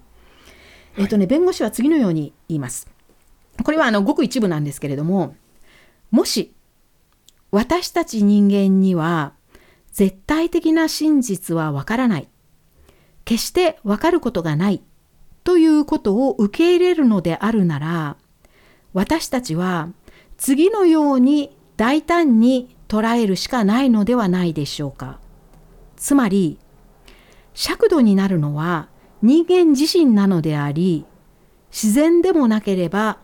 [0.98, 2.90] えっとね、弁護士は次のように言います。
[3.64, 5.36] これはあのごく一部なんですけれども
[6.12, 6.54] もし
[7.52, 9.34] 私たち人間には
[9.92, 12.28] 絶対的な真実はわからない。
[13.26, 14.82] 決してわかることがない。
[15.44, 18.18] ということを受け入れるのであるなら、
[18.94, 19.90] 私たちは
[20.38, 25.20] 次のように大胆に捉えるしかないのではないでしょうか。
[25.96, 26.60] つまり、
[27.54, 28.90] 尺度になるのは
[29.22, 31.06] 人間自身なのであり、
[31.72, 33.20] 自然でもなければ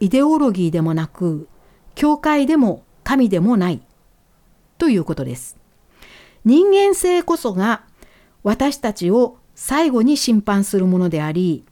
[0.00, 1.48] イデオロギーでもなく、
[1.94, 3.80] 教会でも神でもない
[4.76, 5.56] ということです。
[6.44, 7.84] 人間性こそが
[8.42, 11.64] 私たちを最後に審判するものであり、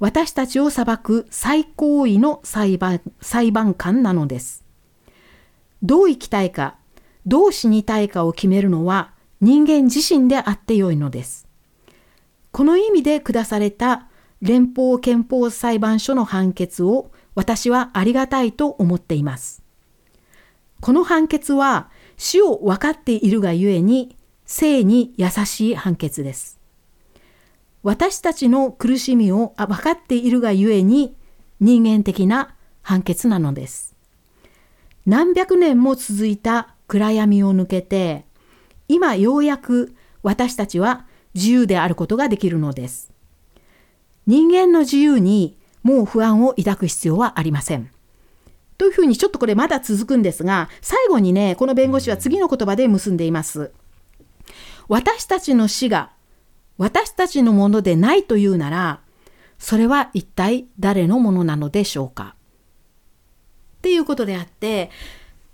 [0.00, 4.64] 私たちを裁く最高位の裁判裁判官なのです。
[5.80, 6.74] どう生きたいか、
[7.24, 11.46] どう死にたいかを決めるのは人間自身であってよいのです。
[12.50, 14.08] この意味で下された
[14.42, 19.63] 連邦憲法裁判所の判決を私はありがたいと思っています。
[20.84, 21.88] この判決は
[22.18, 26.60] 死を分かっているがゆえに生に優しい判決です。
[27.82, 31.16] 私たちの苦しみを分かっているがゆえに
[31.58, 33.96] 人間的な判決なのです。
[35.06, 38.26] 何百年も続いた暗闇を抜けて
[38.86, 43.10] 今ようやく私たちは自由であることができるのです。
[44.26, 47.93] 人間の自由にもう不安を抱く必要はありません。
[48.76, 53.72] というふうにちょっとこれまだ続くんですが最後にねこの弁護士は次の言葉で結んでいます。
[54.88, 56.10] 私たちの死が
[56.76, 59.00] 私たちのものでないというなら
[59.58, 62.34] それは一体誰のものなのでしょうか？
[63.78, 64.90] っていうことであって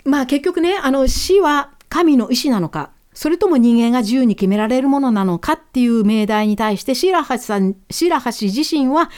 [0.05, 9.11] まあ結局ねあの死は神の意志なのかそれとも人間が自由に決められるものなのかっていう命題に対してシーラハシさんシーラハ氏自身は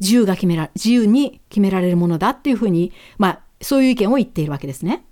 [0.00, 5.04] 自由が決めら自由に決められるものだっていうふうにまあそういう意見を言っているわけですね。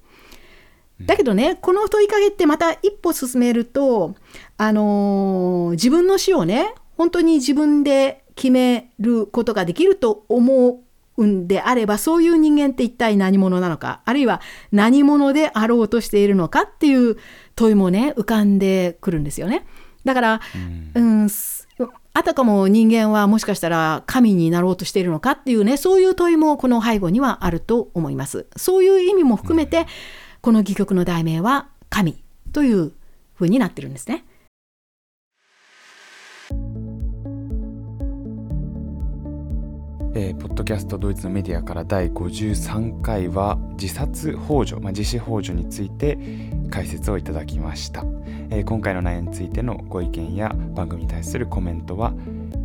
[1.00, 4.14] だけどねこの問いかけってまた一歩進めると、
[4.56, 10.80] あのー自分の死をね本当に自分で決めることができると思
[11.16, 14.40] うんであればそういう人間って一体何者なのかあるいは
[14.72, 17.16] 何者であろうとしているのかっていう
[17.56, 19.66] 問いもね浮かんでくるんですよね。
[20.04, 20.40] だから、
[20.94, 21.55] うん、す
[22.16, 28.46] あたかも人間はもしかしたら神になろうとしているのかっていうねそういう問いもこの背後にはあると思います。
[28.56, 29.86] そういう意味も含めて、
[30.40, 32.24] この戯曲の題名は神
[32.54, 32.92] という
[33.34, 34.24] ふうになってるんですね。
[40.14, 46.18] えーポッドキャストドイツのメディアから第53回は自殺幇助、まあ、自死幇助について
[46.70, 48.06] 解説をいただきました、
[48.50, 52.12] えー今回の内容についてのご意見や番組に対するコメントは、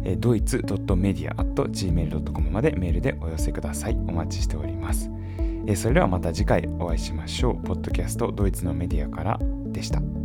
[0.03, 3.94] えー、ドイツ .media.gmail.com までメールでお寄せください。
[3.94, 5.10] お待ちしております、
[5.68, 7.56] えーそれではまた次回お会いしましょう。
[7.66, 10.20] ポッドキャストドイツのメディアからでした。